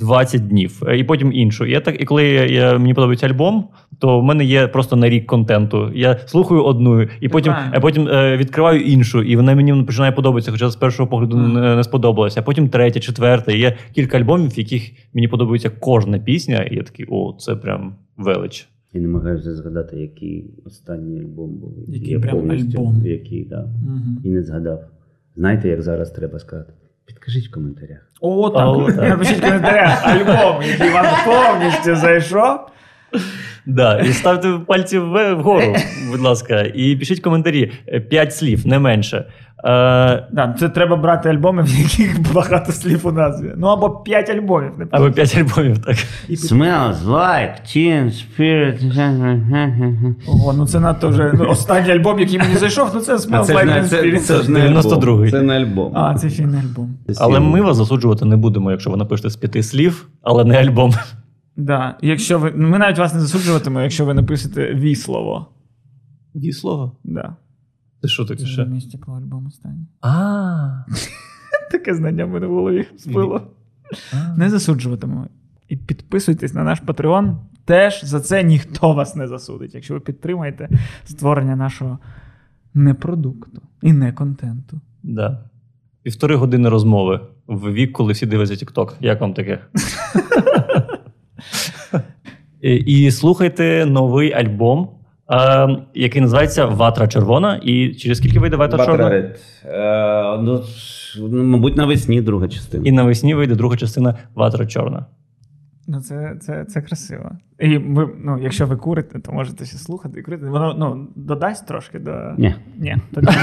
[0.01, 1.66] 20 днів, е, і потім іншу.
[1.66, 3.68] Я так, і коли я, я, мені подобається альбом,
[3.98, 5.93] то в мене є просто на рік контенту.
[5.94, 10.51] Я слухаю одну, і потім, а потім е, відкриваю іншу, і вона мені починає подобатися,
[10.51, 11.48] хоча з першого погляду Ага.
[11.48, 12.40] не, не сподобалася.
[12.40, 13.52] А потім третя, четверта.
[13.52, 17.56] І Є кілька альбомів, в яких мені подобається кожна пісня, і я такий, о, це
[17.56, 18.68] прям велич.
[18.93, 21.74] Я не намагаюся згадати, який останній альбом був.
[21.89, 23.02] Який я прям альбом?
[23.06, 23.68] Який, да.
[23.86, 24.18] Мгм.
[24.24, 24.85] І не згадав.
[25.36, 26.72] Знаєте, як зараз треба сказати?
[27.11, 27.99] Підкажіть в коментарях.
[28.20, 28.69] О, так.
[28.69, 28.97] О, так.
[29.09, 32.61] Напишіть в коментарях альбом, який вам повністю зайшов.
[33.66, 35.74] Да, і ставте пальці вгору,
[36.11, 37.73] будь ласка, і пишіть коментарі.
[37.89, 39.16] Е, П'ять слів, не менше.
[39.65, 43.53] Е, Да, це треба брати альбоми, в яких багато слів у назві.
[43.57, 44.73] Ну або 5 альбомів.
[44.78, 45.97] Не або п'ять альбомів, так.
[46.28, 48.78] І Smells like teen spirit.
[50.28, 53.55] Ого, ну це надто вже ну, останній альбом, який мені зайшов, ну це Smells це,
[53.55, 54.19] Like не- Teen це, Spirit.
[54.19, 55.31] це ж не 92-й.
[55.31, 55.93] Це не альбом.
[55.97, 56.99] А, це ще не альбом.
[57.19, 60.93] Але ми вас засуджувати не будемо, якщо ви напишете з п'яти слів, але не альбом.
[61.61, 61.99] Да.
[62.03, 65.47] Якщо ви, ми навіть вас не засуджуватимемо, якщо ви напишете віслово.
[66.35, 66.93] Віслова?
[67.05, 67.37] Да.
[68.03, 68.62] Це що таке ще?
[68.62, 69.87] вже місті коли альбом останній.
[70.01, 70.85] А.
[71.70, 73.43] Таке знання в мене в голові спило.
[74.37, 75.27] Не засуджуватимемо.
[75.69, 77.37] І підписуйтесь на наш Patreon.
[77.65, 80.69] Теж за це ніхто вас не засудить, якщо ви підтримаєте
[81.05, 81.99] створення нашого
[82.74, 84.81] не продукту і не контенту.
[85.03, 85.45] Да.
[86.03, 88.93] Півтори години розмови в вік, коли всі дивляться TikTok.
[89.01, 89.65] Як вам таке?
[92.62, 94.89] І- І слухайте новий альбом,
[95.32, 97.61] е, який називається Ватра червона.
[97.62, 99.11] І через скільки вийде Ватра чорна?
[99.11, 100.62] Е, ну,
[101.19, 102.89] ну, мабуть, навесні друга частина.
[102.89, 105.07] І навесні вийде друга частина Ватра чорна.
[105.89, 107.31] Ну, це, це, це красиво.
[107.59, 110.47] І ви, ну, якщо ви курите, то можете ще слухати і курити.
[110.47, 112.12] Воно ну, додасть трошки до.
[112.39, 112.55] Ні.
[112.78, 112.97] Ні.
[113.15, 113.27] Тоді...